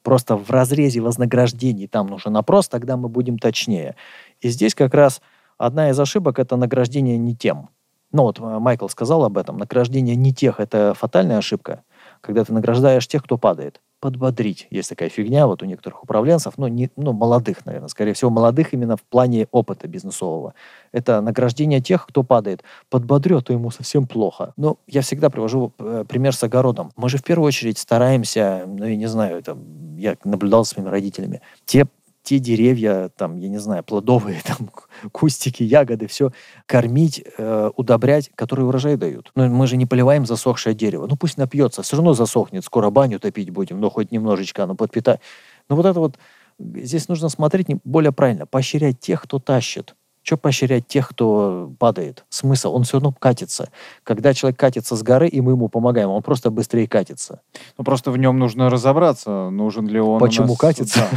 Просто 0.04 0.36
в 0.36 0.50
разрезе 0.50 1.02
вознаграждений 1.02 1.88
там 1.88 2.08
нужен 2.08 2.38
опрос, 2.38 2.70
тогда 2.70 2.96
мы 2.96 3.10
будем 3.10 3.38
точнее. 3.38 3.96
И 4.40 4.50
здесь 4.50 4.76
как 4.76 4.94
раз 4.94 5.22
одна 5.58 5.90
из 5.90 6.00
ошибок– 6.00 6.40
это 6.40 6.56
награждение 6.56 7.18
не 7.18 7.36
тем. 7.36 7.70
Ну 8.12 8.24
вот 8.24 8.40
э, 8.40 8.60
Майкл 8.60 8.88
сказал 8.88 9.24
об 9.26 9.38
этом. 9.38 9.58
Награждение 9.58 10.16
не 10.16 10.34
тех– 10.34 10.60
это 10.62 10.94
фатальная 10.94 11.38
ошибка, 11.38 11.84
когда 12.22 12.44
ты 12.44 12.54
награждаешь 12.54 13.08
тех, 13.08 13.24
кто 13.24 13.38
падает. 13.38 13.82
Подбодрить. 14.00 14.68
Есть 14.70 14.90
такая 14.90 15.10
фигня 15.10 15.46
вот 15.46 15.62
у 15.62 15.66
некоторых 15.66 16.04
управленцев, 16.04 16.54
ну, 16.58 16.68
не, 16.68 16.90
ну, 16.96 17.12
молодых, 17.12 17.66
наверное, 17.66 17.90
скорее 17.90 18.14
всего, 18.14 18.30
молодых 18.30 18.74
именно 18.74 18.96
в 18.96 19.04
плане 19.04 19.48
опыта 19.52 19.88
бизнесового. 19.88 20.54
Это 20.92 21.22
награждение 21.22 21.82
тех, 21.82 22.08
кто 22.08 22.24
падает. 22.24 22.64
Подбодрет, 22.90 23.46
то 23.46 23.54
ему 23.54 23.72
совсем 23.72 24.08
плохо. 24.08 24.54
Но 24.56 24.78
я 24.88 25.02
всегда 25.02 25.30
привожу 25.30 25.74
э, 25.80 26.06
пример 26.08 26.34
с 26.34 26.44
огородом. 26.44 26.92
Мы 26.96 27.10
же 27.10 27.18
в 27.18 27.24
первую 27.24 27.48
очередь 27.48 27.78
стараемся, 27.78 28.64
ну, 28.66 28.86
я 28.86 28.96
не 28.96 29.08
знаю, 29.08 29.38
это 29.38 29.58
я 29.98 30.16
наблюдал 30.24 30.64
с 30.64 30.70
своими 30.70 30.90
родителями, 30.90 31.42
те 31.66 31.86
те 32.30 32.38
деревья, 32.38 33.10
там, 33.18 33.38
я 33.38 33.50
не 33.50 33.58
знаю, 33.58 33.84
плодовые, 33.84 34.40
там, 34.46 34.70
кустики, 35.12 35.64
ягоды, 35.64 36.06
все 36.06 36.30
кормить, 36.68 37.24
э, 37.40 37.72
удобрять, 37.76 38.30
которые 38.36 38.68
урожай 38.68 38.98
дают. 38.98 39.32
Но 39.34 39.48
мы 39.48 39.66
же 39.66 39.78
не 39.78 39.88
поливаем 39.88 40.28
засохшее 40.28 40.76
дерево. 40.76 41.08
Ну, 41.08 41.16
пусть 41.16 41.38
напьется, 41.40 41.82
все 41.82 41.96
равно 41.96 42.14
засохнет, 42.14 42.64
скоро 42.64 42.92
баню 42.92 43.20
топить 43.20 43.50
будем, 43.50 43.80
но 43.80 43.90
хоть 43.90 44.12
немножечко, 44.12 44.68
но 44.68 44.76
подпитать. 44.76 45.22
Но 45.70 45.76
вот 45.76 45.88
это 45.88 46.00
вот, 46.00 46.20
здесь 46.60 47.08
нужно 47.10 47.30
смотреть 47.30 47.66
более 47.84 48.12
правильно, 48.12 48.46
поощрять 48.46 49.00
тех, 49.00 49.24
кто 49.24 49.40
тащит. 49.40 49.96
Что 50.22 50.38
поощрять 50.38 50.86
тех, 50.86 51.10
кто 51.10 51.72
падает? 51.80 52.26
Смысл? 52.30 52.76
Он 52.76 52.84
все 52.84 52.98
равно 52.98 53.12
катится. 53.18 53.70
Когда 54.04 54.36
человек 54.36 54.60
катится 54.60 54.96
с 54.96 55.02
горы, 55.02 55.28
и 55.28 55.42
мы 55.42 55.54
ему 55.54 55.70
помогаем, 55.70 56.10
он 56.10 56.22
просто 56.22 56.52
быстрее 56.52 56.88
катится. 56.88 57.42
Ну, 57.78 57.84
просто 57.84 58.12
в 58.12 58.18
нем 58.18 58.38
нужно 58.38 58.70
разобраться, 58.70 59.50
нужен 59.50 59.88
ли 59.88 60.00
он 60.00 60.20
Почему 60.20 60.50
нас- 60.50 60.58
катится? 60.58 61.08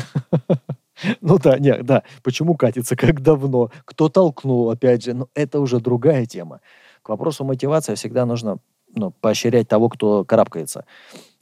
Да. 0.49 0.57
Ну 1.21 1.39
да, 1.39 1.59
нет, 1.59 1.85
да. 1.85 2.03
Почему 2.23 2.57
катится, 2.57 2.97
как 2.97 3.21
давно, 3.21 3.71
кто 3.85 4.09
толкнул, 4.09 4.71
опять 4.71 5.05
же, 5.05 5.15
ну 5.15 5.29
это 5.35 5.61
уже 5.61 5.81
другая 5.81 6.27
тема. 6.27 6.61
К 7.03 7.11
вопросу 7.11 7.45
мотивации 7.45 7.95
всегда 7.95 8.27
нужно 8.27 8.59
ну, 8.95 9.11
поощрять 9.11 9.69
того, 9.69 9.89
кто 9.89 10.25
карабкается, 10.25 10.85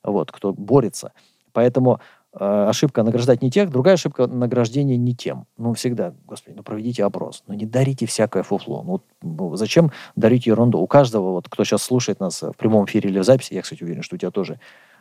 вот, 0.03 0.33
кто 0.33 0.53
борется. 0.53 1.13
Поэтому 1.53 2.01
э, 2.33 2.67
ошибка 2.69 3.03
награждать 3.03 3.43
не 3.43 3.51
тех, 3.51 3.71
другая 3.71 3.95
ошибка 3.95 4.27
награждение 4.27 4.97
не 4.97 5.15
тем. 5.15 5.47
Ну, 5.59 5.75
всегда, 5.75 6.15
господи, 6.27 6.57
ну 6.57 6.63
проведите 6.63 7.05
опрос, 7.05 7.43
ну 7.47 7.55
не 7.55 7.67
дарите 7.67 8.07
всякое 8.07 8.43
фуфло. 8.43 8.83
Ну, 8.83 9.01
ну, 9.23 9.57
зачем 9.57 9.91
дарить 10.17 10.47
ерунду? 10.47 10.79
У 10.79 10.87
каждого, 10.87 11.33
вот, 11.33 11.49
кто 11.49 11.65
сейчас 11.65 11.83
слушает 11.83 12.21
нас 12.21 12.43
в 12.43 12.53
прямом 12.53 12.85
эфире 12.87 13.11
или 13.11 13.19
в 13.19 13.25
записи, 13.25 13.55
я, 13.55 13.63
кстати, 13.63 13.83
уверен, 13.83 14.03
что 14.03 14.15
у 14.15 14.19
тебя 14.19 14.31
тоже, 14.31 14.61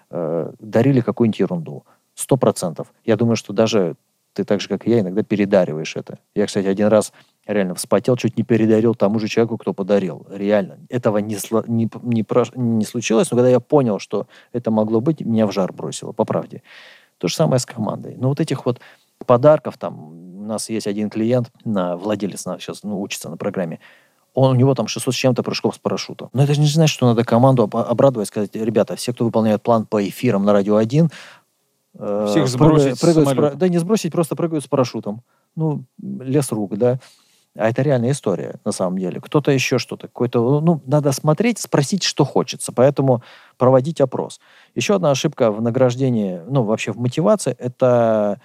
э, 0.10 0.52
дарили 0.60 1.02
какую-нибудь 1.02 1.39
ерунду. 1.39 1.86
Сто 2.15 2.36
процентов. 2.36 2.91
Я 3.06 3.15
думаю, 3.15 3.38
что 3.38 3.54
даже 3.54 3.95
ты 4.34 4.44
так 4.44 4.62
же, 4.62 4.68
как 4.68 4.88
и 4.88 4.92
я, 4.92 5.00
иногда 5.00 5.24
передариваешь 5.24 5.96
это. 5.96 6.20
Я, 6.36 6.46
кстати, 6.46 6.68
один 6.68 6.88
раз 6.88 7.12
реально 7.46 7.76
вспотел, 7.76 8.15
чуть 8.15 8.38
не 8.38 8.44
передарил 8.44 8.96
тому 8.96 9.20
же 9.20 9.28
человеку, 9.28 9.58
кто 9.58 9.74
подарил. 9.74 10.26
Реально. 10.30 10.80
Этого 10.89 11.18
не, 11.18 11.38
не, 11.68 11.89
не, 12.04 12.24
прош- 12.24 12.58
не 12.58 12.86
случилось, 12.86 13.32
но 13.32 13.38
когда 13.38 13.50
я 13.50 13.60
понял, 13.60 14.00
что 14.00 14.28
это 14.54 14.72
могло 14.72 15.02
быть, 15.02 15.22
меня 15.22 15.48
в 15.48 15.52
жар 15.52 15.74
бросило, 15.74 16.12
по 16.12 16.26
правде. 16.26 16.62
То 17.18 17.28
же 17.28 17.36
самое 17.36 17.60
с 17.60 17.65
командой. 17.65 18.15
Но 18.18 18.30
вот 18.30 18.39
этих 18.39 18.65
вот 18.65 18.80
подарков, 19.26 19.78
там, 19.78 20.39
у 20.39 20.44
нас 20.44 20.70
есть 20.70 20.88
один 20.88 21.10
клиент, 21.10 21.52
на, 21.65 21.98
владелец 21.98 22.46
на, 22.46 22.60
сейчас 22.60 22.84
ну, 22.84 23.02
учится 23.02 23.30
на 23.30 23.38
программе, 23.38 23.80
он, 24.34 24.52
у 24.52 24.56
него 24.56 24.76
там 24.76 24.88
600 24.88 25.13
с 25.13 25.18
чем-то 25.18 25.44
прыжков 25.44 25.76
с 25.76 25.80
парашютом. 25.80 26.30
Но 26.34 26.44
это 26.44 26.54
же 26.54 26.62
не 26.62 26.68
значит, 26.68 26.94
что 26.94 27.08
надо 27.08 27.24
команду 27.24 27.63
об- 27.63 27.76
обрадовать, 27.76 28.28
сказать, 28.28 28.56
ребята, 28.56 28.96
все, 28.96 29.12
кто 29.12 29.26
выполняет 29.26 29.62
план 29.63 29.86
по 29.86 30.08
эфирам 30.08 30.46
на 30.46 30.54
Радио 30.54 30.76
1, 30.76 31.10
э, 31.97 32.25
Всех 32.28 32.45
прыгают- 32.45 32.49
сбросить 32.49 32.97
с 32.97 32.99
прыгают 32.99 33.28
с 33.28 33.32
самолета. 33.32 33.58
Да 33.58 33.67
не 33.69 33.78
сбросить, 33.78 34.12
просто 34.12 34.36
прыгают 34.36 34.63
с 34.63 34.67
парашютом. 34.67 35.21
Ну, 35.56 35.86
лес 35.97 36.52
рук, 36.52 36.78
да. 36.78 36.99
А 37.56 37.67
это 37.67 37.82
реальная 37.82 38.12
история, 38.12 38.60
на 38.63 38.71
самом 38.71 38.99
деле. 38.99 39.19
Кто-то 39.19 39.52
еще 39.52 39.80
что-то, 39.80 40.08
какой-то... 40.08 40.62
Ну, 40.62 40.82
надо 40.86 41.12
смотреть, 41.12 41.60
спросить, 41.60 42.04
что 42.04 42.23
хочется. 42.23 42.71
Поэтому 42.71 43.23
проводить 43.58 43.99
опрос. 44.02 44.39
Еще 44.75 44.95
одна 44.95 45.12
ошибка 45.12 45.52
в 45.52 45.62
награждении, 45.62 46.41
ну, 46.47 46.63
вообще 46.63 46.91
в 46.91 46.99
мотивации, 46.99 47.56
это 47.58 48.39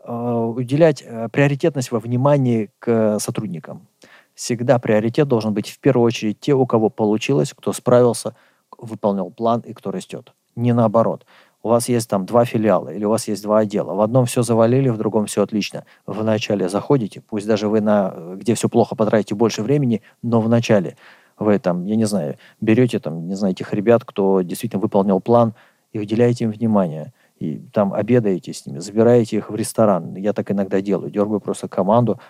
э, 0.00 0.12
уделять 0.12 1.02
э, 1.04 1.28
приоритетность 1.30 1.90
во 1.90 1.98
внимании 1.98 2.70
к 2.78 3.18
сотрудникам. 3.18 3.88
Всегда 4.34 4.78
приоритет 4.78 5.28
должен 5.28 5.52
быть 5.52 5.68
в 5.68 5.78
первую 5.80 6.06
очередь 6.06 6.40
те, 6.40 6.54
у 6.54 6.64
кого 6.64 6.90
получилось, 6.90 7.52
кто 7.56 7.72
справился, 7.72 8.34
выполнил 8.78 9.30
план 9.30 9.60
и 9.60 9.72
кто 9.72 9.90
растет. 9.90 10.32
Не 10.56 10.72
наоборот. 10.72 11.26
У 11.64 11.70
вас 11.70 11.88
есть 11.88 12.10
там 12.10 12.26
два 12.26 12.44
филиала 12.44 12.90
или 12.90 13.06
у 13.06 13.10
вас 13.10 13.26
есть 13.26 13.42
два 13.42 13.60
отдела. 13.60 13.94
В 13.94 14.02
одном 14.02 14.26
все 14.26 14.42
завалили, 14.42 14.90
в 14.90 14.98
другом 14.98 15.24
все 15.24 15.42
отлично. 15.42 15.86
Вы 16.04 16.12
вначале 16.12 16.68
заходите, 16.68 17.22
пусть 17.22 17.46
даже 17.46 17.68
вы 17.68 17.80
на 17.80 18.14
где 18.36 18.54
все 18.54 18.68
плохо 18.68 18.94
потратите 18.94 19.34
больше 19.34 19.62
времени, 19.62 20.02
но 20.22 20.42
в 20.42 20.48
начале 20.50 20.98
вы 21.38 21.58
там, 21.58 21.86
я 21.86 21.96
не 21.96 22.04
знаю, 22.04 22.36
берете 22.60 22.98
там, 22.98 23.26
не 23.26 23.34
знаю, 23.34 23.54
этих 23.54 23.72
ребят, 23.72 24.04
кто 24.04 24.42
действительно 24.42 24.82
выполнил 24.82 25.20
план, 25.20 25.54
и 25.92 25.98
уделяете 25.98 26.44
им 26.44 26.50
внимание. 26.50 27.14
И 27.38 27.56
там 27.72 27.94
обедаете 27.94 28.52
с 28.52 28.66
ними, 28.66 28.78
забираете 28.78 29.38
их 29.38 29.48
в 29.48 29.56
ресторан. 29.56 30.14
Я 30.16 30.34
так 30.34 30.50
иногда 30.50 30.82
делаю. 30.82 31.10
Дергаю 31.10 31.40
просто 31.40 31.66
команду, 31.66 32.20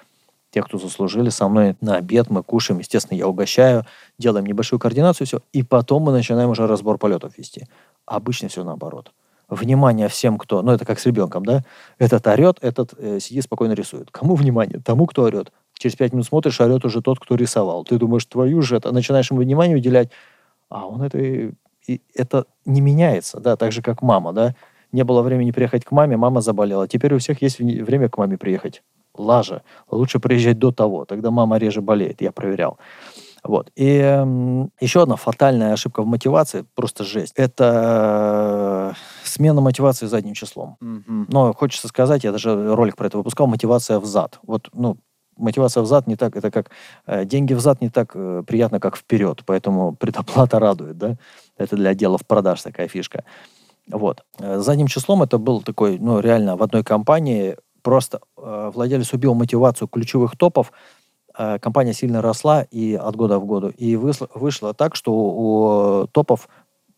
тех, 0.50 0.66
кто 0.66 0.78
заслужили, 0.78 1.30
со 1.30 1.48
мной 1.48 1.74
на 1.80 1.96
обед, 1.96 2.30
мы 2.30 2.44
кушаем, 2.44 2.78
естественно, 2.78 3.18
я 3.18 3.26
угощаю, 3.26 3.84
делаем 4.16 4.46
небольшую 4.46 4.78
координацию, 4.78 5.26
все, 5.26 5.40
и 5.52 5.64
потом 5.64 6.04
мы 6.04 6.12
начинаем 6.12 6.50
уже 6.50 6.68
разбор 6.68 6.98
полетов 6.98 7.36
вести. 7.36 7.66
Обычно 8.06 8.48
все 8.48 8.62
наоборот. 8.62 9.12
Внимание 9.54 10.08
всем, 10.08 10.38
кто, 10.38 10.62
ну 10.62 10.72
это 10.72 10.84
как 10.84 10.98
с 10.98 11.06
ребенком, 11.06 11.44
да, 11.44 11.64
этот 11.98 12.26
орет, 12.26 12.58
этот 12.60 12.94
э, 12.98 13.20
сидит 13.20 13.44
спокойно 13.44 13.72
рисует. 13.72 14.10
Кому 14.10 14.34
внимание? 14.34 14.80
Тому, 14.80 15.06
кто 15.06 15.22
орет. 15.22 15.52
Через 15.74 15.96
пять 15.96 16.12
минут 16.12 16.26
смотришь, 16.26 16.60
орет 16.60 16.84
уже 16.84 17.02
тот, 17.02 17.18
кто 17.18 17.34
рисовал. 17.34 17.84
Ты 17.84 17.98
думаешь, 17.98 18.24
твою 18.26 18.62
же 18.62 18.76
это, 18.76 18.92
начинаешь 18.92 19.30
ему 19.30 19.40
внимание 19.40 19.76
уделять, 19.76 20.10
а 20.68 20.86
он 20.86 21.02
это, 21.02 21.18
и, 21.18 21.52
это 22.14 22.46
не 22.64 22.80
меняется, 22.80 23.40
да, 23.40 23.56
так 23.56 23.72
же, 23.72 23.82
как 23.82 24.02
мама, 24.02 24.32
да. 24.32 24.54
Не 24.92 25.02
было 25.04 25.22
времени 25.22 25.50
приехать 25.50 25.84
к 25.84 25.90
маме, 25.90 26.16
мама 26.16 26.40
заболела. 26.40 26.86
Теперь 26.86 27.14
у 27.14 27.18
всех 27.18 27.42
есть 27.42 27.58
время 27.58 28.08
к 28.08 28.16
маме 28.16 28.38
приехать. 28.38 28.82
Лажа. 29.16 29.62
Лучше 29.90 30.20
приезжать 30.20 30.58
до 30.58 30.70
того. 30.70 31.04
Тогда 31.04 31.30
мама 31.30 31.58
реже 31.58 31.80
болеет, 31.80 32.20
я 32.20 32.30
проверял. 32.32 32.78
Вот. 33.44 33.70
И 33.76 33.86
еще 34.80 35.02
одна 35.02 35.16
фатальная 35.16 35.74
ошибка 35.74 36.02
в 36.02 36.06
мотивации, 36.06 36.64
просто 36.74 37.04
жесть, 37.04 37.34
это 37.36 38.94
э, 38.94 39.28
смена 39.28 39.60
мотивации 39.60 40.06
задним 40.06 40.32
числом. 40.32 40.76
Мгм. 40.80 41.26
Но 41.28 41.52
хочется 41.52 41.88
сказать, 41.88 42.24
я 42.24 42.32
даже 42.32 42.74
ролик 42.74 42.96
про 42.96 43.06
это 43.06 43.18
выпускал, 43.18 43.46
мотивация 43.46 44.00
в 44.00 44.06
зад. 44.06 44.38
Вот, 44.46 44.70
ну, 44.72 44.96
мотивация 45.36 45.82
в 45.82 45.86
зад 45.86 46.06
не 46.06 46.16
так, 46.16 46.36
это 46.36 46.50
как 46.50 46.70
э, 47.06 47.26
деньги 47.26 47.52
в 47.52 47.60
зад 47.60 47.82
не 47.82 47.90
так 47.90 48.12
э, 48.14 48.42
приятно, 48.46 48.80
как 48.80 48.96
вперед, 48.96 49.42
поэтому 49.44 49.94
предоплата 50.00 50.58
радует, 50.58 50.96
да. 50.96 51.16
Это 51.58 51.76
для 51.76 51.90
отделов 51.90 52.26
продаж 52.26 52.62
такая 52.62 52.88
фишка. 52.88 53.24
Вот. 53.90 54.24
Э, 54.38 54.58
Задним 54.60 54.86
числом 54.86 55.22
это 55.22 55.36
был 55.36 55.60
такой, 55.60 55.98
ну, 55.98 56.20
реально 56.20 56.56
в 56.56 56.62
одной 56.62 56.82
компании 56.82 57.56
просто 57.82 58.20
э, 58.38 58.70
владелец 58.74 59.12
убил 59.12 59.34
мотивацию 59.34 59.88
ключевых 59.88 60.36
топов, 60.36 60.72
компания 61.34 61.92
сильно 61.92 62.22
росла 62.22 62.62
и 62.70 62.94
от 62.94 63.16
года 63.16 63.38
в 63.38 63.46
году. 63.46 63.68
И 63.68 63.96
вышло, 63.96 64.28
вышло 64.34 64.74
так, 64.74 64.94
что 64.94 65.12
у, 65.12 66.02
у 66.02 66.06
топов 66.08 66.48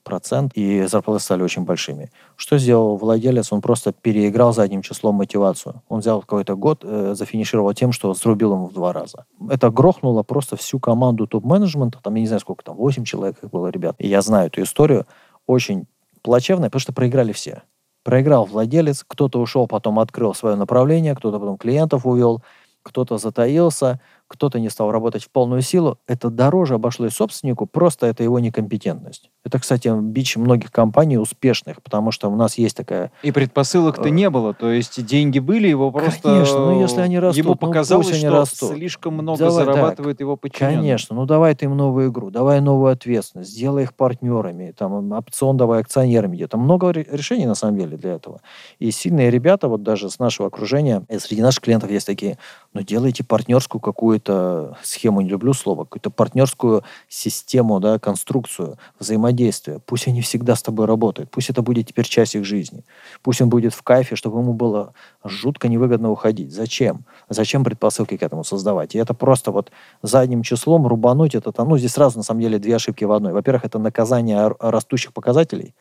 процент 0.07 0.53
и 0.55 0.87
зарплаты 0.87 1.23
стали 1.23 1.43
очень 1.43 1.65
большими. 1.65 2.11
Что 2.37 2.59
сделал 2.59 2.97
владелец? 2.97 3.53
Он 3.53 3.61
просто 3.61 3.93
переиграл 3.93 4.55
задним 4.55 4.81
числом 4.81 5.17
мотивацию. 5.17 5.83
Он 5.89 6.01
взял 6.01 6.21
какой-то 6.21 6.55
год, 6.55 6.85
э, 6.85 7.15
зафинишировал 7.15 7.75
тем, 7.75 7.91
что 7.93 8.15
срубил 8.15 8.55
ему 8.55 8.67
в 8.67 8.73
два 8.73 8.93
раза. 8.93 9.27
Это 9.51 9.69
грохнуло 9.71 10.23
просто 10.23 10.57
всю 10.57 10.79
команду 10.79 11.27
топ-менеджмента. 11.27 11.99
Там, 12.03 12.15
я 12.15 12.21
не 12.21 12.27
знаю, 12.29 12.41
сколько 12.41 12.65
там, 12.65 12.77
8 12.77 13.05
человек 13.05 13.43
их 13.43 13.51
было, 13.51 13.67
ребят. 13.67 13.97
И 13.99 14.07
я 14.07 14.23
знаю 14.23 14.47
эту 14.47 14.63
историю. 14.63 15.07
Очень 15.47 15.87
плачевная, 16.23 16.69
потому 16.69 16.81
что 16.81 16.93
проиграли 16.93 17.33
все. 17.33 17.63
Проиграл 18.05 18.45
владелец, 18.45 19.05
кто-то 19.07 19.41
ушел, 19.41 19.67
потом 19.67 19.99
открыл 19.99 20.33
свое 20.35 20.55
направление, 20.55 21.17
кто-то 21.17 21.41
потом 21.41 21.59
клиентов 21.59 22.07
увел, 22.07 22.43
кто-то 22.85 23.19
затаился, 23.19 24.01
кто-то 24.29 24.59
не 24.59 24.71
стал 24.71 24.91
работать 24.91 25.25
в 25.25 25.31
полную 25.31 25.63
силу. 25.63 25.99
Это 26.07 26.31
дороже 26.31 26.75
обошлось 26.75 27.13
собственнику, 27.15 27.67
просто 27.67 28.07
это 28.07 28.23
его 28.23 28.39
некомпетентность. 28.39 29.31
Это, 29.45 29.61
кстати, 29.61 29.89
бич 30.01 30.37
многих 30.37 30.73
компаний 30.73 31.19
успешных, 31.19 31.83
потому 31.83 32.11
что 32.11 32.29
у 32.29 32.37
нас 32.37 32.59
есть 32.59 32.77
такая... 32.77 33.13
И 33.23 33.31
предпосылок-то 33.31 34.07
Э, 34.07 34.11
не 34.11 34.31
было, 34.31 34.55
то 34.55 34.71
есть 34.71 35.05
деньги 35.05 35.39
были, 35.39 35.69
его 35.69 35.91
просто... 35.91 36.23
Конечно, 36.23 36.59
ну, 36.59 36.81
если 36.81 37.01
они 37.01 37.19
растут, 37.19 37.45
Ему 37.45 37.51
ну, 37.51 37.57
показалось, 37.57 38.07
пусть 38.07 38.19
они 38.19 38.29
что 38.29 38.41
растут. 38.41 38.73
слишком 38.73 39.15
много 39.15 39.39
Давай 39.39 39.65
так. 39.65 39.75
зарабатывает 39.75 40.21
его 40.21 40.37
подчиненный. 40.37 40.77
Конечно, 40.77 41.17
ну 41.17 41.27
давай 41.27 41.55
ты 41.55 41.67
им 41.67 41.77
новую 41.77 42.11
игру, 42.11 42.31
давай 42.31 42.61
новую 42.61 42.93
ответственность, 42.93 43.51
сделай 43.51 43.85
их 43.85 43.95
партнерами, 43.95 44.75
там 44.77 45.13
опцион 45.13 45.57
давай 45.57 45.81
акционерами 45.81 46.37
Там 46.47 46.61
много 46.61 46.93
ре- 46.93 47.07
решений 47.11 47.47
на 47.47 47.55
самом 47.55 47.79
деле 47.79 47.97
для 47.97 48.15
этого. 48.15 48.41
И 48.79 48.91
сильные 48.91 49.31
ребята, 49.31 49.69
вот 49.69 49.83
даже 49.83 50.11
с 50.11 50.19
нашего 50.19 50.49
окружения, 50.49 51.05
и 51.09 51.19
среди 51.19 51.43
наших 51.43 51.63
клиентов 51.63 51.91
есть 51.91 52.07
такие, 52.07 52.39
ну 52.73 52.83
делайте 52.83 53.25
партнерскую 53.25 53.81
какую-то 54.19 54.77
схему, 54.83 55.21
не 55.21 55.29
люблю 55.29 55.53
слово, 55.53 55.85
какую-то 55.85 56.11
партнерскую 56.11 56.83
систему, 57.09 57.81
да, 57.81 57.99
конструкцию 57.99 58.79
взаимодействия. 58.99 59.81
Пусть 59.85 60.09
они 60.09 60.23
всегда 60.23 60.55
с 60.55 60.63
тобой 60.63 60.87
работают, 60.87 61.31
пусть 61.31 61.51
это 61.51 61.63
будет 61.63 61.87
теперь 61.87 62.07
часть 62.07 62.35
их 62.35 62.45
жизни. 62.45 62.85
Пусть 63.23 63.41
он 63.41 63.49
будет 63.49 63.75
в 63.75 63.83
кайфе, 63.83 64.17
чтобы 64.17 64.41
ему 64.41 64.53
было 64.53 64.95
жутко 65.25 65.69
невыгодно 65.69 66.11
уходить. 66.11 66.53
Зачем? 66.53 67.05
Зачем 67.29 67.65
предпосылки 67.65 68.17
к 68.17 68.23
этому 68.23 68.45
создавать? 68.45 68.95
И 68.95 68.99
это 68.99 69.15
просто 69.15 69.51
вот 69.51 69.71
задним 70.03 70.43
числом 70.43 70.87
рубануть 70.87 71.35
это 71.35 71.53
там, 71.53 71.69
ну, 71.69 71.79
здесь 71.79 71.93
сразу 71.93 72.19
на 72.19 72.25
самом 72.25 72.41
деле 72.41 72.59
две 72.59 72.77
ошибки 72.77 73.05
в 73.05 73.13
одной. 73.13 73.33
Во-первых, 73.33 73.65
это 73.65 73.79
наказание 73.79 74.55
растущих 74.59 75.13
показателей. 75.13 75.75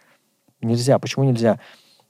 Нельзя. 0.62 1.00
Почему 1.00 1.26
нельзя? 1.26 1.60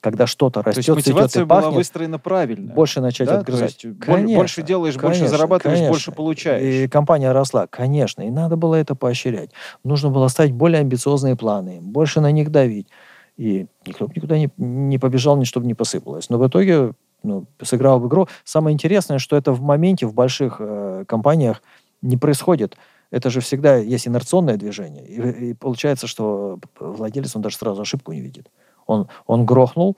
Когда 0.06 0.28
что-то 0.28 0.62
То 0.62 0.70
есть 0.70 0.78
растет, 0.78 0.96
цветет 0.98 1.13
мотивация 1.15 1.41
и 1.41 1.46
была 1.46 1.62
пахнет, 1.62 1.78
выстроена 1.78 2.20
правильно. 2.20 2.72
больше 2.72 3.02
начать 3.02 3.28
да? 3.28 3.34
То 3.34 3.39
отгрызать. 3.39 3.84
есть 3.84 3.98
боль- 3.98 4.36
больше 4.36 4.62
делаешь, 4.62 4.94
больше 4.94 5.22
конечно, 5.22 5.28
зарабатываешь, 5.30 5.80
конечно. 5.80 5.91
больше 5.91 6.12
получаешь. 6.12 6.63
И 6.63 6.88
компания 6.88 7.32
росла, 7.32 7.65
конечно, 7.65 8.22
и 8.22 8.30
надо 8.30 8.56
было 8.56 8.76
это 8.76 8.94
поощрять. 8.94 9.50
Нужно 9.84 10.12
было 10.12 10.28
ставить 10.28 10.52
более 10.52 10.82
амбициозные 10.82 11.36
планы, 11.36 11.80
больше 11.82 12.22
на 12.22 12.32
них 12.32 12.52
давить. 12.52 12.88
И 13.36 13.65
никто 13.88 14.08
никуда 14.15 14.38
не, 14.38 14.52
не 14.58 15.00
побежал, 15.00 15.38
ни 15.38 15.44
чтобы 15.44 15.65
не 15.65 15.74
посыпалось. 15.74 16.30
Но 16.30 16.38
в 16.38 16.48
итоге 16.48 16.91
ну, 17.24 17.48
сыграл 17.63 18.00
в 18.00 18.08
игру. 18.08 18.28
Самое 18.44 18.76
интересное, 18.76 19.18
что 19.18 19.36
это 19.36 19.54
в 19.54 19.62
моменте 19.62 20.06
в 20.06 20.13
больших 20.13 20.58
э, 20.60 21.06
компаниях 21.08 21.63
не 22.04 22.18
происходит. 22.18 22.78
Это 23.10 23.32
же 23.32 23.41
всегда 23.41 23.78
есть 23.78 24.08
инерционное 24.08 24.58
движение. 24.58 25.08
И, 25.08 25.50
и 25.50 25.54
получается, 25.56 26.06
что 26.06 26.60
владелец, 26.80 27.36
он 27.36 27.41
даже 27.41 27.58
сразу 27.58 27.82
ошибку 27.82 28.13
не 28.13 28.22
видит. 28.22 28.52
Он, 28.86 29.08
он 29.26 29.45
грохнул, 29.45 29.98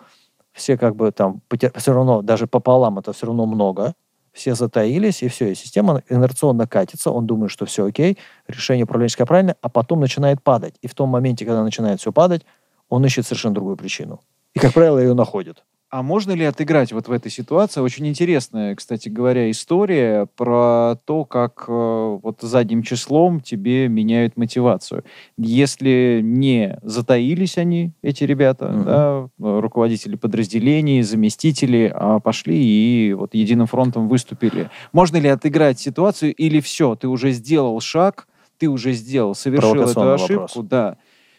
все 0.53 0.77
как 0.77 0.95
бы 0.95 1.11
там, 1.11 1.41
все 1.75 1.93
равно, 1.93 2.21
даже 2.21 2.47
пополам 2.47 2.99
это 2.99 3.13
все 3.13 3.27
равно 3.27 3.45
много, 3.45 3.93
все 4.33 4.55
затаились, 4.55 5.23
и 5.23 5.27
все, 5.27 5.51
и 5.51 5.55
система 5.55 6.03
инерционно 6.09 6.67
катится, 6.67 7.11
он 7.11 7.25
думает, 7.25 7.51
что 7.51 7.65
все 7.65 7.85
окей, 7.85 8.17
решение 8.47 8.85
управленческое 8.85 9.25
правильное, 9.25 9.55
а 9.61 9.69
потом 9.69 9.99
начинает 9.99 10.41
падать. 10.43 10.75
И 10.81 10.87
в 10.87 10.93
том 10.93 11.09
моменте, 11.09 11.45
когда 11.45 11.63
начинает 11.63 11.99
все 11.99 12.11
падать, 12.11 12.45
он 12.89 13.05
ищет 13.05 13.25
совершенно 13.25 13.55
другую 13.55 13.77
причину. 13.77 14.21
И, 14.53 14.59
как 14.59 14.73
правило, 14.73 14.99
ее 14.99 15.13
находит. 15.13 15.63
А 15.89 16.03
можно 16.03 16.33
ли 16.33 16.43
отыграть 16.43 16.91
вот 16.91 17.07
в 17.07 17.11
этой 17.13 17.31
ситуации? 17.31 17.79
Очень 17.79 18.07
интересная, 18.07 18.75
кстати 18.75 19.07
говоря, 19.07 19.49
история 19.49 20.27
про 20.35 20.97
то, 21.05 21.23
как 21.23 21.63
э, 21.69 22.19
вот 22.21 22.41
задним 22.41 22.83
числом 22.83 23.39
тебе 23.39 23.87
меняют 23.87 24.35
мотивацию. 24.35 25.05
Если 25.37 26.19
не 26.21 26.77
затаились 26.81 27.57
они, 27.57 27.93
эти 28.01 28.25
ребята, 28.25 28.67
Мгм. 28.67 28.83
да, 28.83 29.29
э, 29.39 29.59
руководители 29.61 30.17
подразделений, 30.17 31.01
заместители, 31.03 31.89
а 31.95 32.19
пошли 32.19 32.57
и 32.57 33.13
вот 33.13 33.33
единым 33.33 33.67
фронтом 33.67 34.09
выступили. 34.09 34.69
Можно 34.91 35.17
ли 35.17 35.29
отыграть 35.29 35.79
ситуацию 35.79 36.35
или 36.35 36.59
все, 36.59 36.95
ты 36.95 37.07
уже 37.07 37.31
сделал 37.31 37.79
шаг, 37.79 38.27
ты 38.57 38.67
уже 38.67 38.91
сделал, 38.91 39.35
совершил 39.35 39.75
эту 39.83 40.13
ошибку, 40.13 40.41
вопрос. 40.41 40.65
да. 40.65 40.97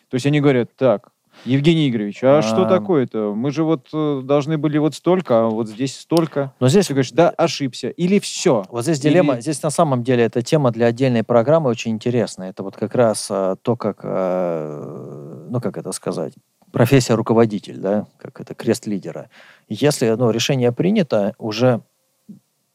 То 0.08 0.14
есть 0.14 0.24
они 0.24 0.40
говорят, 0.40 0.70
так, 0.74 1.10
Евгений 1.44 1.88
Игоревич, 1.88 2.22
а, 2.22 2.42
что 2.42 2.62
А. 2.62 2.68
такое-то? 2.68 3.34
Мы 3.34 3.50
же 3.50 3.64
вот 3.64 3.88
э, 3.92 4.20
должны 4.24 4.58
были 4.58 4.78
вот 4.78 4.94
столько, 4.94 5.46
а 5.46 5.48
вот 5.48 5.68
здесь 5.68 5.98
столько. 5.98 6.52
Но 6.60 6.68
здесь 6.68 6.86
Ты 6.88 6.94
говоришь, 6.94 7.12
да, 7.12 7.30
ошибся. 7.30 7.88
Или 7.88 8.18
все. 8.18 8.64
Вот 8.70 8.82
здесь 8.82 9.00
дилемма, 9.00 9.34
Или- 9.34 9.40
здесь 9.40 9.62
на 9.62 9.70
самом 9.70 10.02
деле 10.02 10.24
эта 10.24 10.42
тема 10.42 10.70
для 10.70 10.86
отдельной 10.86 11.22
программы 11.24 11.70
очень 11.70 11.92
интересная. 11.92 12.50
Это 12.50 12.62
вот 12.62 12.76
как 12.76 12.94
раз 12.94 13.28
а, 13.30 13.56
то, 13.56 13.76
как, 13.76 14.00
а, 14.02 15.46
ну 15.50 15.60
как 15.60 15.76
это 15.78 15.92
сказать, 15.92 16.34
профессия 16.72 17.14
руководитель, 17.14 17.78
да, 17.78 18.06
как 18.18 18.40
это 18.40 18.54
крест 18.54 18.86
лидера. 18.86 19.30
Если 19.68 20.08
ну, 20.10 20.30
решение 20.30 20.72
принято, 20.72 21.34
уже 21.38 21.80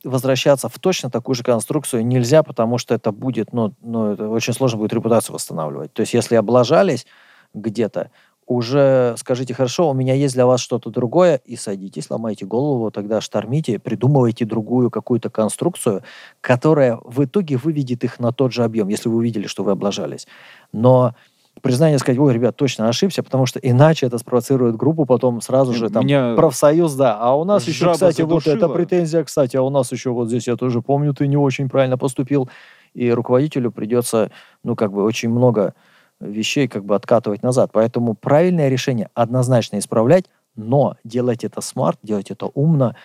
возвращаться 0.04 0.68
в 0.68 0.80
точно 0.80 1.10
такую 1.10 1.36
же 1.36 1.44
конструкцию 1.44 2.06
нельзя, 2.06 2.44
потому 2.44 2.78
что 2.78 2.94
это 2.94 3.12
будет, 3.12 3.54
ну, 3.54 3.74
ну 3.82 4.12
это 4.12 4.28
очень 4.30 4.54
сложно 4.54 4.80
будет 4.80 4.94
репутацию 4.94 5.34
восстанавливать. 5.34 5.94
То 5.94 6.02
есть 6.02 6.14
если 6.14 6.36
облажались 6.36 7.06
где-то, 7.54 8.10
уже 8.46 9.16
скажите, 9.18 9.54
хорошо, 9.54 9.90
у 9.90 9.94
меня 9.94 10.14
есть 10.14 10.34
для 10.34 10.46
вас 10.46 10.60
что-то 10.60 10.90
другое, 10.90 11.42
и 11.46 11.56
садитесь, 11.56 12.10
ломайте 12.10 12.46
голову, 12.46 12.92
тогда 12.92 13.22
штормите, 13.22 13.80
придумывайте 13.80 14.46
другую 14.46 14.90
какую-то 14.90 15.30
конструкцию, 15.30 16.04
которая 16.42 17.00
в 17.04 17.24
итоге 17.24 17.58
выведет 17.58 18.04
их 18.04 18.20
на 18.20 18.32
тот 18.32 18.52
же 18.52 18.64
объем, 18.64 18.88
если 18.88 19.10
вы 19.10 19.18
увидели, 19.18 19.48
что 19.48 19.64
вы 19.64 19.72
облажались. 19.72 20.28
Но 20.72 21.16
признание 21.62 22.00
сказать, 22.00 22.20
ой, 22.20 22.34
ребят, 22.34 22.56
точно 22.56 22.90
ошибся, 22.90 23.24
потому 23.24 23.46
что 23.46 23.60
иначе 23.60 24.08
это 24.08 24.18
спровоцирует 24.18 24.76
группу, 24.76 25.06
потом 25.06 25.42
сразу 25.42 25.74
же 25.74 25.90
там 25.90 26.06
Меня 26.06 26.36
профсоюз, 26.36 26.94
да. 26.96 27.18
А 27.20 27.36
у 27.36 27.44
нас 27.44 27.68
еще, 27.68 27.94
кстати, 27.94 28.22
вот 28.22 28.44
задушила. 28.44 28.56
эта 28.56 28.70
претензия, 28.70 29.24
кстати, 29.24 29.56
а 29.56 29.62
у 29.62 29.70
нас 29.70 29.92
еще 29.92 30.12
вот 30.12 30.28
здесь 30.28 30.48
я 30.48 30.56
тоже 30.56 30.82
помню, 30.82 31.14
ты 31.14 31.28
не 31.28 31.38
очень 31.38 31.70
правильно 31.70 31.98
поступил. 31.98 32.50
И 32.94 33.10
руководителю 33.12 33.72
придется, 33.72 34.32
ну, 34.64 34.76
как 34.76 34.92
бы 34.92 35.04
очень 35.04 35.30
много 35.30 35.74
вещей 36.20 36.68
как 36.68 36.86
бы 36.86 36.96
откатывать 36.96 37.44
назад. 37.44 37.72
Поэтому 37.74 38.14
правильное 38.14 38.70
решение 38.70 39.10
однозначно 39.14 39.80
исправлять, 39.80 40.26
но 40.56 40.98
делать 41.04 41.44
это 41.44 41.62
смарт, 41.62 42.00
делать 42.04 42.32
это 42.32 42.48
умно, 42.48 42.96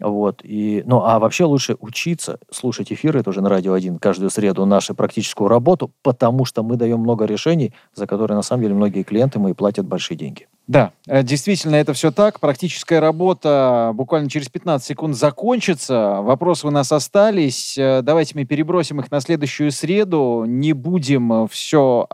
вот, 0.00 0.40
и, 0.42 0.82
ну, 0.86 1.02
а 1.04 1.18
вообще 1.20 1.44
лучше 1.44 1.76
учиться, 1.78 2.40
слушать 2.50 2.92
эфиры 2.92 3.22
тоже 3.22 3.40
на 3.40 3.48
Радио 3.48 3.74
1 3.74 3.98
каждую 3.98 4.30
среду, 4.30 4.66
нашу 4.66 4.94
практическую 4.94 5.48
работу, 5.48 5.92
потому 6.02 6.44
что 6.44 6.64
мы 6.64 6.76
даем 6.76 6.98
много 6.98 7.26
решений, 7.26 7.72
за 7.94 8.06
которые, 8.06 8.36
на 8.36 8.42
самом 8.42 8.62
деле, 8.62 8.74
многие 8.74 9.04
клиенты 9.04 9.38
мои 9.38 9.52
платят 9.52 9.86
большие 9.86 10.16
деньги. 10.18 10.48
Да, 10.66 10.92
э, 11.06 11.22
действительно, 11.22 11.76
это 11.76 11.92
все 11.92 12.10
так. 12.10 12.40
Практическая 12.40 12.98
работа 13.00 13.92
буквально 13.94 14.30
через 14.30 14.48
15 14.48 14.86
секунд 14.86 15.16
закончится. 15.16 16.20
Вопросы 16.22 16.66
у 16.66 16.70
нас 16.70 16.90
остались. 16.90 17.76
Э, 17.76 18.00
Давайте 18.02 18.32
мы 18.34 18.44
перебросим 18.44 19.00
их 19.00 19.10
на 19.10 19.20
следующую 19.20 19.70
среду. 19.70 20.44
Не 20.46 20.72
будем 20.72 21.48
все 21.48 22.06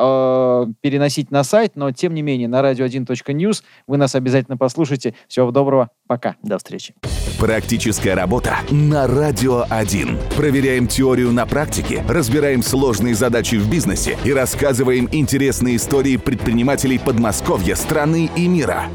переносить 0.80 1.30
на 1.30 1.44
сайт, 1.44 1.72
но 1.74 1.92
тем 1.92 2.14
не 2.14 2.22
менее 2.22 2.48
на 2.48 2.60
radio1.news 2.60 3.62
вы 3.86 3.96
нас 3.96 4.14
обязательно 4.14 4.56
послушайте. 4.56 5.14
Всего 5.28 5.50
доброго, 5.50 5.90
пока. 6.06 6.36
До 6.42 6.58
встречи. 6.58 6.94
Практическая 7.38 8.14
работа 8.14 8.58
на 8.70 9.06
Радио 9.06 9.64
1. 9.70 10.18
Проверяем 10.36 10.86
теорию 10.86 11.32
на 11.32 11.46
практике, 11.46 12.04
разбираем 12.08 12.62
сложные 12.62 13.14
задачи 13.14 13.54
в 13.54 13.70
бизнесе 13.70 14.18
и 14.24 14.32
рассказываем 14.32 15.08
интересные 15.10 15.76
истории 15.76 16.16
предпринимателей 16.16 16.98
Подмосковья, 16.98 17.74
страны 17.76 18.30
и 18.40 18.48
мира. 18.48 18.88